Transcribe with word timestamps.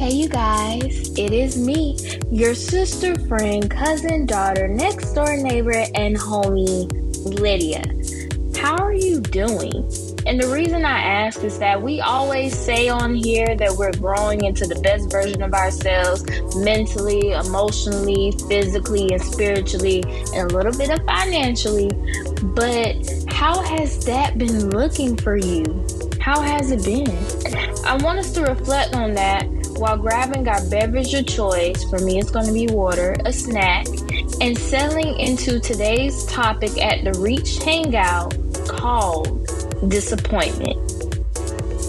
Hey, 0.00 0.12
you 0.12 0.30
guys, 0.30 1.10
it 1.18 1.30
is 1.30 1.58
me, 1.58 1.94
your 2.30 2.54
sister, 2.54 3.14
friend, 3.28 3.70
cousin, 3.70 4.24
daughter, 4.24 4.66
next 4.66 5.12
door 5.12 5.36
neighbor, 5.36 5.84
and 5.94 6.16
homie, 6.16 6.90
Lydia. 7.38 7.84
How 8.58 8.82
are 8.82 8.94
you 8.94 9.20
doing? 9.20 9.74
And 10.24 10.40
the 10.40 10.48
reason 10.50 10.86
I 10.86 11.00
ask 11.00 11.44
is 11.44 11.58
that 11.58 11.82
we 11.82 12.00
always 12.00 12.58
say 12.58 12.88
on 12.88 13.14
here 13.14 13.54
that 13.56 13.76
we're 13.76 13.92
growing 13.92 14.42
into 14.46 14.66
the 14.66 14.76
best 14.76 15.10
version 15.10 15.42
of 15.42 15.52
ourselves 15.52 16.24
mentally, 16.56 17.32
emotionally, 17.32 18.32
physically, 18.48 19.06
and 19.12 19.20
spiritually, 19.20 20.02
and 20.34 20.50
a 20.50 20.54
little 20.56 20.72
bit 20.72 20.88
of 20.88 21.04
financially. 21.04 21.90
But 22.42 22.96
how 23.28 23.60
has 23.60 24.02
that 24.06 24.38
been 24.38 24.70
looking 24.70 25.18
for 25.18 25.36
you? 25.36 25.86
How 26.18 26.40
has 26.40 26.70
it 26.70 26.82
been? 26.86 27.84
I 27.84 28.02
want 28.02 28.18
us 28.18 28.32
to 28.32 28.42
reflect 28.44 28.94
on 28.94 29.12
that 29.12 29.59
while 29.80 29.96
grabbing 29.96 30.46
our 30.46 30.62
beverage 30.68 31.14
of 31.14 31.26
choice. 31.26 31.82
For 31.84 31.98
me, 32.00 32.18
it's 32.18 32.30
going 32.30 32.46
to 32.46 32.52
be 32.52 32.66
water, 32.66 33.16
a 33.24 33.32
snack, 33.32 33.86
and 34.40 34.56
settling 34.56 35.18
into 35.18 35.58
today's 35.58 36.26
topic 36.26 36.76
at 36.78 37.02
the 37.02 37.18
Reach 37.18 37.56
Hangout 37.64 38.34
called 38.68 39.46
disappointment. 39.88 40.76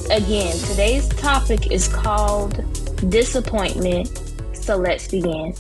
Again, 0.10 0.58
today's 0.70 1.10
topic 1.10 1.70
is 1.70 1.90
called 1.90 2.64
disappointment. 3.10 4.08
So 4.54 4.78
let's 4.78 5.10
begin. 5.10 5.54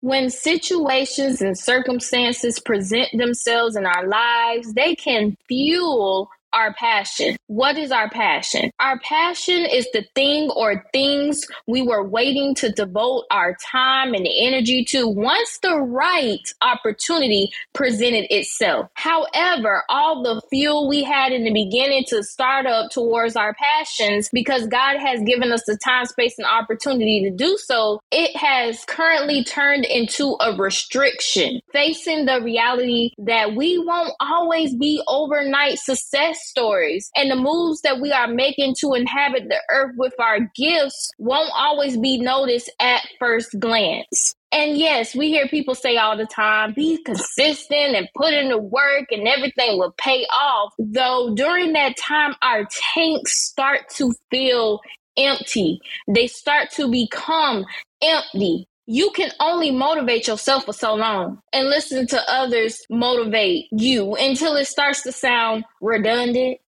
When 0.00 0.30
situations 0.30 1.42
and 1.42 1.56
circumstances 1.56 2.58
present 2.58 3.10
themselves 3.12 3.76
in 3.76 3.84
our 3.84 4.08
lives, 4.08 4.72
they 4.72 4.94
can 4.94 5.36
fuel 5.46 6.30
our 6.52 6.74
passion. 6.74 7.36
What 7.46 7.76
is 7.76 7.90
our 7.90 8.08
passion? 8.10 8.70
Our 8.80 8.98
passion 9.00 9.66
is 9.70 9.86
the 9.92 10.04
thing 10.14 10.50
or 10.50 10.84
things 10.92 11.40
we 11.66 11.82
were 11.82 12.06
waiting 12.06 12.54
to 12.56 12.70
devote 12.70 13.24
our 13.30 13.56
time 13.70 14.14
and 14.14 14.26
energy 14.30 14.84
to 14.86 15.08
once 15.08 15.58
the 15.62 15.76
right 15.76 16.40
opportunity 16.62 17.50
presented 17.72 18.26
itself. 18.30 18.88
However, 18.94 19.84
all 19.88 20.22
the 20.22 20.42
fuel 20.50 20.88
we 20.88 21.02
had 21.02 21.32
in 21.32 21.44
the 21.44 21.52
beginning 21.52 22.04
to 22.08 22.22
start 22.22 22.66
up 22.66 22.90
towards 22.90 23.36
our 23.36 23.54
passions, 23.54 24.28
because 24.32 24.66
God 24.66 24.98
has 24.98 25.20
given 25.22 25.52
us 25.52 25.62
the 25.66 25.76
time, 25.76 26.06
space, 26.06 26.34
and 26.38 26.46
opportunity 26.46 27.22
to 27.24 27.30
do 27.30 27.56
so, 27.64 28.00
it 28.10 28.36
has 28.36 28.84
currently 28.86 29.44
turned 29.44 29.84
into 29.84 30.36
a 30.40 30.56
restriction, 30.56 31.60
facing 31.72 32.26
the 32.26 32.40
reality 32.42 33.10
that 33.18 33.54
we 33.54 33.78
won't 33.78 34.12
always 34.20 34.74
be 34.74 35.02
overnight 35.06 35.78
success 35.78 36.41
stories 36.42 37.10
and 37.16 37.30
the 37.30 37.36
moves 37.36 37.80
that 37.82 38.00
we 38.00 38.12
are 38.12 38.28
making 38.28 38.74
to 38.80 38.94
inhabit 38.94 39.48
the 39.48 39.60
earth 39.70 39.94
with 39.96 40.14
our 40.18 40.40
gifts 40.54 41.10
won't 41.18 41.50
always 41.54 41.96
be 41.96 42.18
noticed 42.18 42.70
at 42.80 43.06
first 43.18 43.58
glance. 43.58 44.34
And 44.52 44.76
yes, 44.76 45.14
we 45.14 45.28
hear 45.28 45.48
people 45.48 45.74
say 45.74 45.96
all 45.96 46.16
the 46.16 46.26
time, 46.26 46.74
be 46.74 47.02
consistent 47.02 47.96
and 47.96 48.08
put 48.14 48.34
in 48.34 48.48
the 48.48 48.58
work 48.58 49.06
and 49.10 49.26
everything 49.26 49.78
will 49.78 49.94
pay 49.96 50.26
off. 50.26 50.74
Though 50.78 51.34
during 51.34 51.72
that 51.72 51.96
time, 51.96 52.34
our 52.42 52.68
tanks 52.94 53.46
start 53.48 53.88
to 53.96 54.12
feel 54.30 54.80
empty. 55.16 55.80
They 56.06 56.26
start 56.26 56.70
to 56.72 56.90
become 56.90 57.64
empty 58.02 58.68
you 58.86 59.10
can 59.10 59.30
only 59.40 59.70
motivate 59.70 60.26
yourself 60.26 60.64
for 60.64 60.72
so 60.72 60.94
long 60.94 61.40
and 61.52 61.68
listen 61.68 62.06
to 62.08 62.20
others 62.30 62.82
motivate 62.90 63.66
you 63.70 64.14
until 64.16 64.56
it 64.56 64.66
starts 64.66 65.02
to 65.02 65.12
sound 65.12 65.64
redundant 65.80 66.58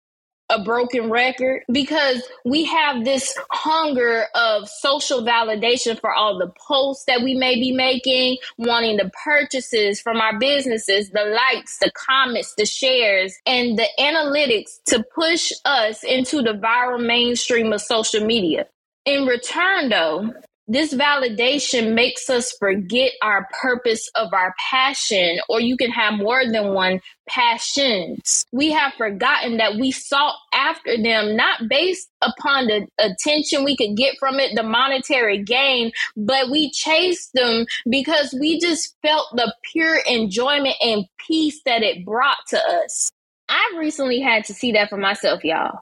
a 0.49 0.63
broken 0.63 1.09
record 1.09 1.63
because 1.71 2.21
we 2.45 2.65
have 2.65 3.03
this 3.03 3.35
hunger 3.51 4.25
of 4.35 4.69
social 4.69 5.23
validation 5.23 5.99
for 5.99 6.13
all 6.13 6.37
the 6.37 6.51
posts 6.67 7.05
that 7.05 7.23
we 7.23 7.33
may 7.33 7.55
be 7.55 7.71
making, 7.71 8.37
wanting 8.57 8.97
the 8.97 9.11
purchases 9.23 9.99
from 9.99 10.21
our 10.21 10.37
businesses, 10.37 11.09
the 11.09 11.25
likes, 11.25 11.79
the 11.79 11.91
comments, 11.95 12.53
the 12.57 12.65
shares, 12.65 13.35
and 13.45 13.77
the 13.77 13.87
analytics 13.99 14.81
to 14.85 15.03
push 15.15 15.51
us 15.65 16.03
into 16.03 16.41
the 16.41 16.53
viral 16.53 17.03
mainstream 17.03 17.73
of 17.73 17.81
social 17.81 18.23
media. 18.23 18.67
In 19.05 19.25
return, 19.25 19.89
though, 19.89 20.31
this 20.67 20.93
validation 20.93 21.93
makes 21.93 22.29
us 22.29 22.51
forget 22.59 23.11
our 23.21 23.47
purpose 23.61 24.09
of 24.15 24.33
our 24.33 24.53
passion, 24.71 25.39
or 25.47 25.59
you 25.59 25.77
can 25.77 25.91
have 25.91 26.15
more 26.15 26.43
than 26.43 26.73
one 26.73 27.01
passions. 27.27 28.45
We 28.51 28.71
have 28.71 28.93
forgotten 28.93 29.57
that 29.57 29.75
we 29.75 29.91
sought 29.91 30.35
after 30.53 31.01
them 31.01 31.35
not 31.35 31.67
based 31.69 32.09
upon 32.21 32.67
the 32.67 32.87
attention 32.99 33.63
we 33.63 33.77
could 33.77 33.95
get 33.95 34.15
from 34.19 34.39
it, 34.39 34.55
the 34.55 34.63
monetary 34.63 35.43
gain, 35.43 35.91
but 36.17 36.49
we 36.49 36.71
chased 36.71 37.31
them 37.33 37.65
because 37.89 38.35
we 38.39 38.59
just 38.59 38.95
felt 39.01 39.27
the 39.35 39.53
pure 39.71 39.97
enjoyment 40.07 40.75
and 40.81 41.05
peace 41.27 41.61
that 41.65 41.83
it 41.83 42.05
brought 42.05 42.37
to 42.49 42.57
us. 42.57 43.11
I 43.49 43.75
recently 43.77 44.19
had 44.19 44.45
to 44.45 44.53
see 44.53 44.71
that 44.71 44.89
for 44.89 44.97
myself, 44.97 45.43
y'all. 45.43 45.81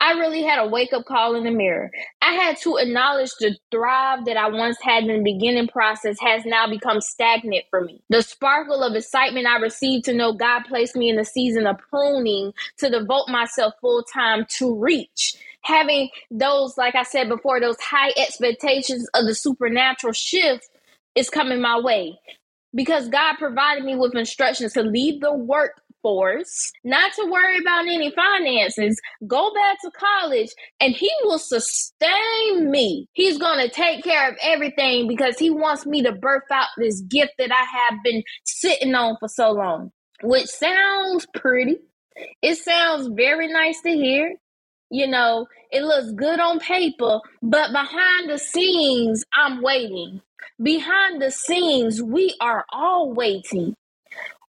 I 0.00 0.12
really 0.12 0.44
had 0.44 0.60
a 0.60 0.68
wake 0.68 0.94
up 0.94 1.06
call 1.06 1.36
in 1.36 1.44
the 1.44 1.52
mirror. 1.52 1.90
I 2.22 2.34
had 2.34 2.58
to 2.58 2.78
acknowledge 2.78 3.32
the 3.40 3.56
thrive 3.72 4.26
that 4.26 4.38
I 4.38 4.48
once 4.48 4.78
had 4.82 5.04
in 5.04 5.24
the 5.24 5.32
beginning 5.32 5.68
process 5.68 6.18
has 6.20 6.46
now 6.46 6.68
become 6.68 7.02
stagnant 7.02 7.66
for 7.70 7.82
me. 7.82 8.02
The 8.10 8.22
sparkle 8.22 8.84
of 8.84 8.96
excitement 8.96 9.48
I 9.48 9.58
received 9.58 10.06
to 10.06 10.14
know 10.14 10.34
God 10.34 10.64
placed 10.68 10.96
me 10.96 11.10
in 11.10 11.16
the 11.16 11.26
season 11.26 11.66
of 11.66 11.78
pruning 11.90 12.54
to 12.78 12.90
devote 12.90 13.28
myself 13.30 13.74
full 13.82 14.04
time 14.04 14.46
to 14.58 14.76
reach. 14.78 15.36
Having 15.62 16.10
those, 16.30 16.78
like 16.78 16.94
I 16.96 17.04
said 17.04 17.28
before, 17.28 17.60
those 17.60 17.80
high 17.80 18.12
expectations 18.16 19.08
of 19.14 19.26
the 19.26 19.34
supernatural 19.34 20.14
shift 20.14 20.68
is 21.16 21.30
coming 21.30 21.60
my 21.60 21.80
way 21.80 22.16
because 22.74 23.08
God 23.08 23.36
provided 23.38 23.84
me 23.84 23.96
with 23.96 24.16
instructions 24.16 24.74
to 24.74 24.82
leave 24.82 25.20
the 25.20 25.34
work 25.34 25.82
force, 26.06 26.70
not 26.84 27.12
to 27.14 27.28
worry 27.28 27.58
about 27.58 27.88
any 27.88 28.12
finances, 28.12 28.96
go 29.26 29.52
back 29.52 29.76
to 29.82 29.90
college, 29.90 30.50
and 30.78 30.94
he 30.94 31.10
will 31.24 31.40
sustain 31.40 32.70
me. 32.70 33.08
He's 33.12 33.38
going 33.38 33.58
to 33.58 33.74
take 33.74 34.04
care 34.04 34.28
of 34.28 34.36
everything 34.40 35.08
because 35.08 35.36
he 35.36 35.50
wants 35.50 35.84
me 35.84 36.04
to 36.04 36.12
birth 36.12 36.44
out 36.52 36.68
this 36.78 37.00
gift 37.00 37.32
that 37.38 37.50
I 37.50 37.64
have 37.64 38.04
been 38.04 38.22
sitting 38.44 38.94
on 38.94 39.16
for 39.18 39.28
so 39.28 39.50
long, 39.50 39.90
which 40.22 40.46
sounds 40.46 41.26
pretty. 41.34 41.78
It 42.40 42.54
sounds 42.54 43.08
very 43.08 43.48
nice 43.48 43.80
to 43.80 43.90
hear. 43.90 44.36
You 44.90 45.08
know, 45.08 45.48
it 45.72 45.82
looks 45.82 46.12
good 46.12 46.38
on 46.38 46.60
paper, 46.60 47.18
but 47.42 47.72
behind 47.72 48.30
the 48.30 48.38
scenes, 48.38 49.24
I'm 49.34 49.60
waiting. 49.60 50.20
Behind 50.62 51.20
the 51.20 51.32
scenes, 51.32 52.00
we 52.00 52.36
are 52.40 52.64
all 52.72 53.12
waiting 53.12 53.74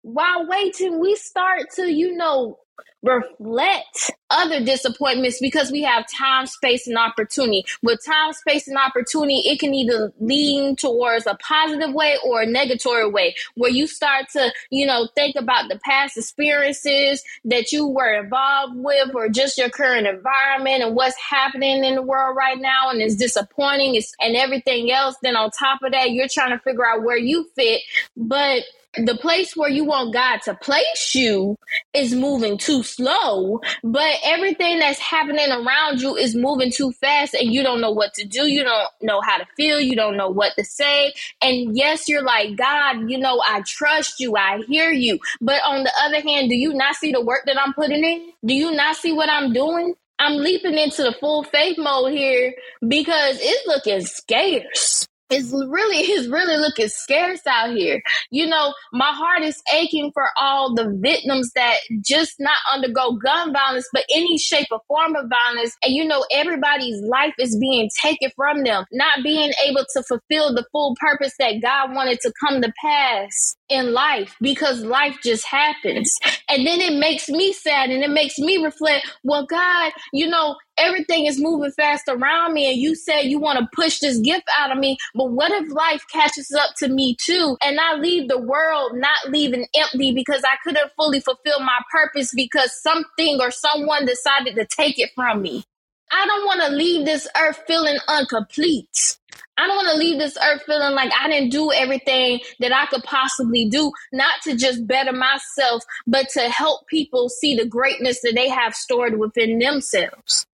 while 0.06 0.46
waiting, 0.46 1.00
we 1.00 1.16
start 1.16 1.62
to, 1.74 1.90
you 1.92 2.14
know, 2.14 2.60
reflect 3.02 4.12
other 4.30 4.64
disappointments 4.64 5.38
because 5.40 5.70
we 5.72 5.82
have 5.82 6.04
time, 6.08 6.46
space, 6.46 6.86
and 6.86 6.96
opportunity. 6.96 7.64
With 7.82 8.04
time, 8.04 8.32
space, 8.32 8.68
and 8.68 8.78
opportunity, 8.78 9.38
it 9.44 9.58
can 9.58 9.74
either 9.74 10.12
lean 10.20 10.76
towards 10.76 11.26
a 11.26 11.36
positive 11.36 11.92
way 11.92 12.16
or 12.24 12.42
a 12.42 12.46
negatory 12.46 13.12
way, 13.12 13.34
where 13.56 13.70
you 13.70 13.88
start 13.88 14.26
to, 14.32 14.52
you 14.70 14.86
know, 14.86 15.08
think 15.16 15.34
about 15.36 15.68
the 15.68 15.80
past 15.84 16.16
experiences 16.16 17.24
that 17.44 17.72
you 17.72 17.88
were 17.88 18.14
involved 18.14 18.76
with 18.76 19.12
or 19.12 19.28
just 19.28 19.58
your 19.58 19.70
current 19.70 20.06
environment 20.06 20.84
and 20.84 20.94
what's 20.94 21.16
happening 21.18 21.84
in 21.84 21.96
the 21.96 22.02
world 22.02 22.36
right 22.36 22.58
now 22.58 22.90
and 22.90 23.00
it's 23.02 23.16
disappointing 23.16 23.96
it's, 23.96 24.14
and 24.20 24.36
everything 24.36 24.92
else. 24.92 25.16
Then 25.20 25.36
on 25.36 25.50
top 25.50 25.82
of 25.82 25.90
that, 25.92 26.12
you're 26.12 26.28
trying 26.28 26.50
to 26.50 26.62
figure 26.62 26.86
out 26.86 27.02
where 27.02 27.18
you 27.18 27.50
fit. 27.56 27.82
But 28.16 28.62
the 29.04 29.16
place 29.16 29.56
where 29.56 29.68
you 29.68 29.84
want 29.84 30.14
God 30.14 30.40
to 30.42 30.54
place 30.54 31.14
you 31.14 31.56
is 31.94 32.14
moving 32.14 32.58
too 32.58 32.82
slow, 32.82 33.60
but 33.84 34.14
everything 34.24 34.78
that's 34.78 34.98
happening 34.98 35.50
around 35.50 36.00
you 36.00 36.16
is 36.16 36.34
moving 36.34 36.72
too 36.72 36.92
fast 36.92 37.34
and 37.34 37.52
you 37.52 37.62
don't 37.62 37.80
know 37.80 37.90
what 37.90 38.14
to 38.14 38.24
do. 38.24 38.46
You 38.46 38.64
don't 38.64 38.88
know 39.02 39.20
how 39.20 39.38
to 39.38 39.46
feel. 39.56 39.80
You 39.80 39.96
don't 39.96 40.16
know 40.16 40.28
what 40.28 40.52
to 40.56 40.64
say. 40.64 41.12
And 41.42 41.76
yes, 41.76 42.08
you're 42.08 42.22
like, 42.24 42.56
God, 42.56 43.10
you 43.10 43.18
know, 43.18 43.42
I 43.46 43.62
trust 43.62 44.20
you. 44.20 44.36
I 44.36 44.62
hear 44.68 44.90
you. 44.90 45.18
But 45.40 45.62
on 45.66 45.84
the 45.84 45.92
other 46.02 46.20
hand, 46.20 46.48
do 46.48 46.56
you 46.56 46.72
not 46.72 46.96
see 46.96 47.12
the 47.12 47.20
work 47.20 47.42
that 47.46 47.60
I'm 47.60 47.74
putting 47.74 48.04
in? 48.04 48.32
Do 48.44 48.54
you 48.54 48.72
not 48.72 48.96
see 48.96 49.12
what 49.12 49.28
I'm 49.28 49.52
doing? 49.52 49.94
I'm 50.18 50.36
leaping 50.38 50.78
into 50.78 51.02
the 51.02 51.12
full 51.12 51.42
faith 51.44 51.76
mode 51.78 52.12
here 52.12 52.54
because 52.88 53.38
it's 53.40 53.66
looking 53.66 54.00
scarce 54.00 55.05
is 55.30 55.52
really 55.52 55.96
is 56.12 56.28
really 56.28 56.56
looking 56.56 56.88
scarce 56.88 57.40
out 57.46 57.74
here. 57.74 58.02
You 58.30 58.46
know, 58.46 58.74
my 58.92 59.10
heart 59.12 59.42
is 59.42 59.62
aching 59.74 60.10
for 60.12 60.28
all 60.38 60.74
the 60.74 60.96
victims 61.00 61.50
that 61.54 61.76
just 62.04 62.34
not 62.38 62.56
undergo 62.72 63.12
gun 63.16 63.52
violence, 63.52 63.88
but 63.92 64.04
any 64.14 64.38
shape 64.38 64.68
or 64.70 64.80
form 64.88 65.16
of 65.16 65.26
violence. 65.28 65.76
And 65.82 65.94
you 65.94 66.04
know, 66.04 66.24
everybody's 66.32 67.00
life 67.02 67.34
is 67.38 67.56
being 67.58 67.88
taken 68.02 68.30
from 68.36 68.64
them, 68.64 68.84
not 68.92 69.22
being 69.22 69.52
able 69.66 69.84
to 69.94 70.02
fulfill 70.02 70.54
the 70.54 70.66
full 70.72 70.96
purpose 71.00 71.32
that 71.38 71.62
God 71.62 71.94
wanted 71.94 72.20
to 72.20 72.32
come 72.40 72.62
to 72.62 72.72
pass 72.80 73.56
in 73.68 73.92
life 73.92 74.36
because 74.40 74.82
life 74.82 75.16
just 75.22 75.44
happens. 75.46 76.14
And 76.48 76.66
then 76.66 76.80
it 76.80 76.98
makes 76.98 77.28
me 77.28 77.52
sad 77.52 77.90
and 77.90 78.02
it 78.02 78.10
makes 78.10 78.38
me 78.38 78.62
reflect, 78.62 79.10
well, 79.24 79.46
God, 79.46 79.92
you 80.12 80.26
know, 80.28 80.56
everything 80.78 81.26
is 81.26 81.40
moving 81.40 81.70
fast 81.72 82.04
around 82.08 82.54
me 82.54 82.70
and 82.70 82.80
you 82.80 82.94
said 82.94 83.22
you 83.22 83.38
want 83.38 83.58
to 83.58 83.68
push 83.74 83.98
this 83.98 84.18
gift 84.18 84.48
out 84.58 84.72
of 84.72 84.78
me, 84.78 84.96
but 85.14 85.30
what 85.30 85.52
if 85.52 85.70
life 85.72 86.04
catches 86.12 86.52
up 86.52 86.74
to 86.78 86.88
me 86.88 87.16
too 87.20 87.56
and 87.64 87.78
I 87.80 87.94
leave 87.94 88.28
the 88.28 88.38
world 88.38 88.92
not 88.94 89.30
leaving 89.30 89.66
empty 89.76 90.12
because 90.12 90.42
I 90.44 90.56
couldn't 90.64 90.92
fully 90.96 91.20
fulfill 91.20 91.60
my 91.60 91.78
purpose 91.90 92.32
because 92.34 92.72
something 92.80 93.38
or 93.40 93.50
someone 93.50 94.06
decided 94.06 94.56
to 94.56 94.66
take 94.66 94.98
it 94.98 95.10
from 95.14 95.42
me? 95.42 95.64
I 96.10 96.24
don't 96.26 96.46
want 96.46 96.60
to 96.62 96.68
leave 96.68 97.04
this 97.04 97.26
earth 97.36 97.62
feeling 97.66 97.98
incomplete. 98.08 99.18
I 99.58 99.66
don't 99.66 99.76
want 99.76 99.88
to 99.88 99.96
leave 99.96 100.18
this 100.18 100.36
earth 100.42 100.62
feeling 100.66 100.94
like 100.94 101.10
I 101.18 101.28
didn't 101.28 101.50
do 101.50 101.72
everything 101.72 102.40
that 102.60 102.72
I 102.72 102.86
could 102.86 103.02
possibly 103.02 103.68
do, 103.68 103.90
not 104.12 104.40
to 104.44 104.56
just 104.56 104.86
better 104.86 105.12
myself, 105.12 105.82
but 106.06 106.28
to 106.30 106.48
help 106.48 106.86
people 106.86 107.28
see 107.28 107.56
the 107.56 107.64
greatness 107.66 108.20
that 108.22 108.34
they 108.34 108.48
have 108.48 108.74
stored 108.74 109.18
within 109.18 109.58
themselves. 109.58 110.46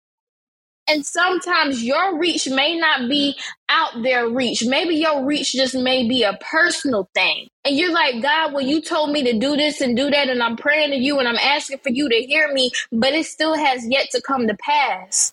And 0.90 1.06
sometimes 1.06 1.84
your 1.84 2.19
reach 2.19 2.48
may 2.48 2.76
not 2.76 3.08
be 3.08 3.37
out 3.69 4.02
there 4.02 4.28
reach. 4.28 4.64
Maybe 4.66 4.96
your 4.96 5.25
reach 5.25 5.52
just 5.52 5.76
may 5.76 6.08
be 6.08 6.25
a 6.25 6.37
personal 6.40 7.08
thing. 7.14 7.48
And 7.64 7.76
you're 7.76 7.92
like, 7.92 8.20
God, 8.20 8.52
well, 8.54 8.64
you 8.64 8.82
told 8.82 9.12
me 9.12 9.22
to 9.25 9.38
do 9.38 9.56
this 9.56 9.81
and 9.81 9.96
do 9.96 10.10
that, 10.10 10.28
and 10.28 10.42
I'm 10.42 10.56
praying 10.56 10.90
to 10.90 10.96
you 10.96 11.20
and 11.20 11.28
I'm 11.28 11.37
asking 11.37 11.78
for 11.78 11.90
you 11.90 12.08
to 12.08 12.16
hear 12.16 12.52
me, 12.52 12.72
but 12.92 13.12
it 13.12 13.26
still 13.26 13.54
has 13.54 13.87
yet 13.88 14.08
to 14.12 14.22
come 14.22 14.48
to 14.48 14.56
pass 14.56 15.32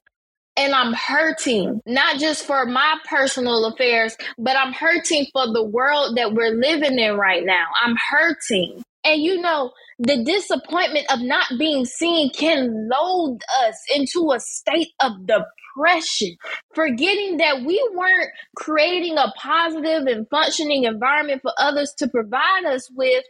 and 0.57 0.73
I'm 0.73 0.93
hurting, 0.93 1.81
not 1.85 2.19
just 2.19 2.45
for 2.45 2.65
my 2.65 2.97
personal 3.09 3.65
affairs, 3.65 4.17
but 4.37 4.57
I'm 4.57 4.73
hurting 4.73 5.27
for 5.31 5.51
the 5.51 5.63
world 5.63 6.17
that 6.17 6.33
we're 6.33 6.55
living 6.55 6.99
in 6.99 7.15
right 7.17 7.45
now. 7.45 7.65
I'm 7.83 7.95
hurting. 8.11 8.83
And 9.07 9.23
you 9.23 9.41
know, 9.41 9.71
the 9.99 10.23
disappointment 10.25 11.07
of 11.11 11.21
not 11.21 11.47
being 11.59 11.85
seen 11.85 12.31
can 12.31 12.89
load 12.89 13.39
us 13.65 13.77
into 13.95 14.33
a 14.35 14.41
state 14.41 14.93
of 15.01 15.13
depression, 15.27 16.37
forgetting 16.75 17.37
that 17.37 17.63
we 17.65 17.89
weren't 17.95 18.31
creating 18.57 19.17
a 19.17 19.33
positive 19.37 20.07
and 20.07 20.27
functioning 20.29 20.85
environment 20.85 21.41
for 21.43 21.53
others 21.59 21.93
to 21.99 22.09
provide 22.09 22.65
us 22.67 22.89
with 22.95 23.23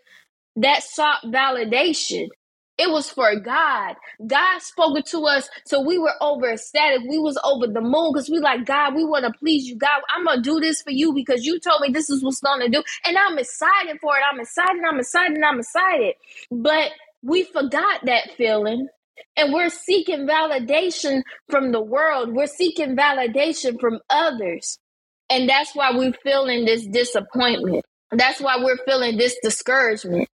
that 0.58 0.84
sought 0.84 1.24
validation. 1.26 2.28
It 2.78 2.92
was 2.92 3.10
for 3.10 3.34
God. 3.40 3.96
God 4.28 4.62
spoke 4.62 4.98
it 5.00 5.06
to 5.08 5.20
us, 5.28 5.50
so 5.66 5.82
we 5.82 5.98
were 5.98 6.14
over 6.22 6.52
ecstatic. 6.52 7.02
We 7.10 7.20
was 7.20 7.40
over 7.44 7.68
the 7.68 7.82
moon 7.82 8.12
because 8.14 8.30
we 8.30 8.40
like 8.40 8.66
God. 8.66 8.96
We 8.96 9.06
want 9.06 9.26
to 9.26 9.32
please 9.40 9.66
you, 9.68 9.78
God. 9.78 10.02
I'm 10.16 10.26
gonna 10.26 10.42
do 10.42 10.60
this 10.60 10.82
for 10.82 10.92
you 10.92 11.14
because 11.14 11.46
you 11.46 11.60
told 11.60 11.82
me 11.82 11.90
this 11.92 12.10
is 12.10 12.24
what's 12.24 12.42
gonna 12.42 12.70
do, 12.70 12.84
and 13.06 13.18
I'm 13.18 13.40
excited 13.40 14.00
for 14.02 14.16
it. 14.18 14.24
I'm 14.32 14.42
excited. 14.42 14.82
I'm 14.90 15.00
excited. 15.00 15.38
I'm 15.42 15.60
excited. 15.60 16.16
But 16.52 16.92
we 17.24 17.44
forgot 17.46 18.02
that 18.06 18.32
feeling, 18.38 18.90
and 19.38 19.54
we're 19.54 19.70
seeking 19.70 20.28
validation 20.28 21.22
from 21.50 21.72
the 21.72 21.82
world. 21.82 22.34
We're 22.34 22.48
seeking 22.48 22.98
validation 22.98 23.80
from 23.80 24.00
others, 24.10 24.80
and 25.30 25.48
that's 25.48 25.74
why 25.76 25.92
we're 25.96 26.14
feeling 26.26 26.66
this 26.66 26.86
disappointment. 26.86 27.86
That's 28.12 28.42
why 28.42 28.58
we're 28.64 28.78
feeling 28.86 29.18
this 29.18 29.38
discouragement. 29.42 30.28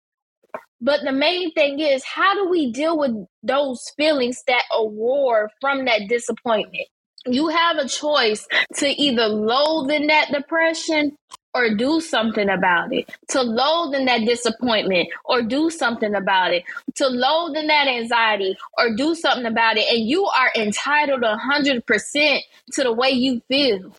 But 0.84 1.02
the 1.06 1.14
main 1.14 1.54
thing 1.54 1.80
is, 1.80 2.04
how 2.04 2.36
do 2.36 2.50
we 2.50 2.72
deal 2.74 3.00
with 3.00 3.12
those 3.42 3.90
feelings 3.96 4.44
that 4.48 4.64
aroar 4.78 5.48
from 5.62 5.86
that 5.86 6.10
disappointment? 6.10 6.88
You 7.26 7.48
have 7.48 7.78
a 7.78 7.88
choice 7.88 8.46
to 8.80 8.90
either 8.90 9.28
loathe 9.28 9.92
in 9.92 10.08
that 10.08 10.34
depression 10.34 11.18
or 11.56 11.74
do 11.76 12.02
something 12.02 12.50
about 12.50 12.94
it, 12.94 13.10
to 13.30 13.42
loathe 13.42 13.96
in 13.96 14.06
that 14.06 14.26
disappointment 14.26 15.08
or 15.24 15.42
do 15.42 15.70
something 15.70 16.16
about 16.16 16.54
it, 16.54 16.66
to 16.96 17.08
loathe 17.08 17.56
in 17.56 17.68
that 17.68 17.88
anxiety 17.88 18.58
or 18.78 18.94
do 18.96 19.16
something 19.16 19.46
about 19.46 19.78
it. 19.78 19.86
And 19.90 20.06
you 20.06 20.26
are 20.26 20.52
entitled 20.58 21.22
100% 21.22 22.40
to 22.74 22.84
the 22.84 22.92
way 22.92 23.12
you 23.12 23.42
feel. 23.48 23.96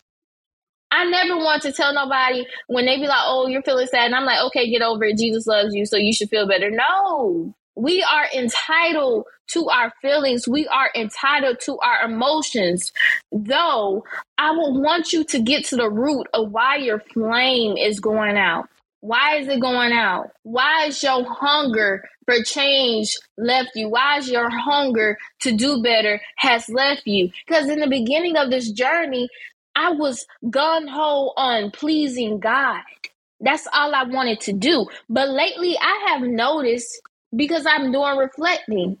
I 0.95 1.03
never 1.05 1.35
want 1.35 1.61
to 1.63 1.73
tell 1.73 1.93
nobody 1.93 2.45
when 2.67 2.85
they 2.85 2.95
be 2.95 3.07
like, 3.07 3.23
oh, 3.23 3.47
you're 3.47 3.63
feeling 3.63 3.87
sad. 3.87 4.05
And 4.05 4.15
I'm 4.15 4.23
like, 4.23 4.41
okay, 4.45 4.69
get 4.69 4.81
over 4.81 5.03
it. 5.03 5.17
Jesus 5.17 5.45
loves 5.45 5.73
you, 5.73 5.85
so 5.85 5.97
you 5.97 6.13
should 6.13 6.29
feel 6.29 6.47
better. 6.47 6.71
No, 6.71 7.53
we 7.75 8.01
are 8.03 8.27
entitled 8.33 9.25
to 9.47 9.67
our 9.69 9.91
feelings. 10.01 10.47
We 10.47 10.67
are 10.67 10.89
entitled 10.95 11.59
to 11.65 11.77
our 11.79 12.09
emotions. 12.09 12.93
Though 13.31 14.05
I 14.37 14.51
will 14.51 14.81
want 14.81 15.11
you 15.11 15.25
to 15.25 15.39
get 15.41 15.65
to 15.65 15.75
the 15.75 15.89
root 15.89 16.27
of 16.33 16.51
why 16.51 16.77
your 16.77 16.99
flame 16.99 17.75
is 17.75 17.99
going 17.99 18.37
out. 18.37 18.69
Why 19.01 19.35
is 19.35 19.47
it 19.49 19.59
going 19.59 19.91
out? 19.91 20.31
Why 20.43 20.85
is 20.85 21.03
your 21.03 21.23
hunger 21.29 22.03
for 22.25 22.41
change 22.43 23.15
left 23.37 23.71
you? 23.75 23.89
Why 23.89 24.17
is 24.17 24.29
your 24.29 24.49
hunger 24.49 25.17
to 25.41 25.51
do 25.51 25.83
better 25.83 26.19
has 26.37 26.67
left 26.69 27.05
you? 27.05 27.29
Because 27.45 27.69
in 27.69 27.81
the 27.81 27.87
beginning 27.87 28.35
of 28.35 28.49
this 28.49 28.71
journey, 28.71 29.29
I 29.75 29.91
was 29.91 30.25
gun 30.49 30.87
ho 30.87 31.33
on 31.37 31.71
pleasing 31.71 32.39
God. 32.39 32.81
That's 33.41 33.67
all 33.73 33.95
I 33.95 34.03
wanted 34.03 34.41
to 34.41 34.53
do. 34.53 34.87
But 35.09 35.29
lately, 35.29 35.77
I 35.79 36.07
have 36.09 36.21
noticed 36.21 37.01
because 37.35 37.65
I'm 37.65 37.91
doing 37.91 38.17
reflecting, 38.17 38.97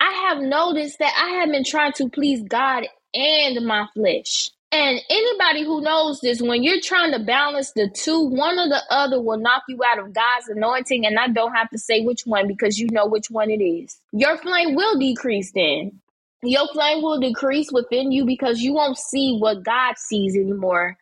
I 0.00 0.12
have 0.28 0.38
noticed 0.38 1.00
that 1.00 1.14
I 1.20 1.40
have 1.40 1.50
been 1.50 1.64
trying 1.64 1.92
to 1.94 2.08
please 2.08 2.42
God 2.44 2.86
and 3.14 3.66
my 3.66 3.88
flesh. 3.94 4.50
And 4.72 5.00
anybody 5.10 5.64
who 5.64 5.80
knows 5.80 6.20
this, 6.20 6.42
when 6.42 6.62
you're 6.62 6.80
trying 6.82 7.12
to 7.12 7.20
balance 7.20 7.72
the 7.72 7.88
two, 7.90 8.20
one 8.28 8.58
or 8.58 8.68
the 8.68 8.82
other 8.90 9.20
will 9.20 9.38
knock 9.38 9.64
you 9.68 9.80
out 9.86 9.98
of 9.98 10.12
God's 10.12 10.48
anointing. 10.48 11.06
And 11.06 11.18
I 11.18 11.28
don't 11.28 11.54
have 11.54 11.70
to 11.70 11.78
say 11.78 12.02
which 12.04 12.22
one 12.26 12.48
because 12.48 12.78
you 12.78 12.88
know 12.92 13.06
which 13.06 13.30
one 13.30 13.50
it 13.50 13.62
is. 13.62 13.96
Your 14.12 14.38
flame 14.38 14.74
will 14.76 14.98
decrease 14.98 15.52
then 15.52 16.00
your 16.42 16.68
flame 16.72 17.02
will 17.02 17.20
decrease 17.20 17.70
within 17.72 18.12
you 18.12 18.24
because 18.24 18.60
you 18.60 18.72
won't 18.74 18.98
see 18.98 19.36
what 19.38 19.64
God 19.64 19.94
sees 19.98 20.36
anymore. 20.36 20.96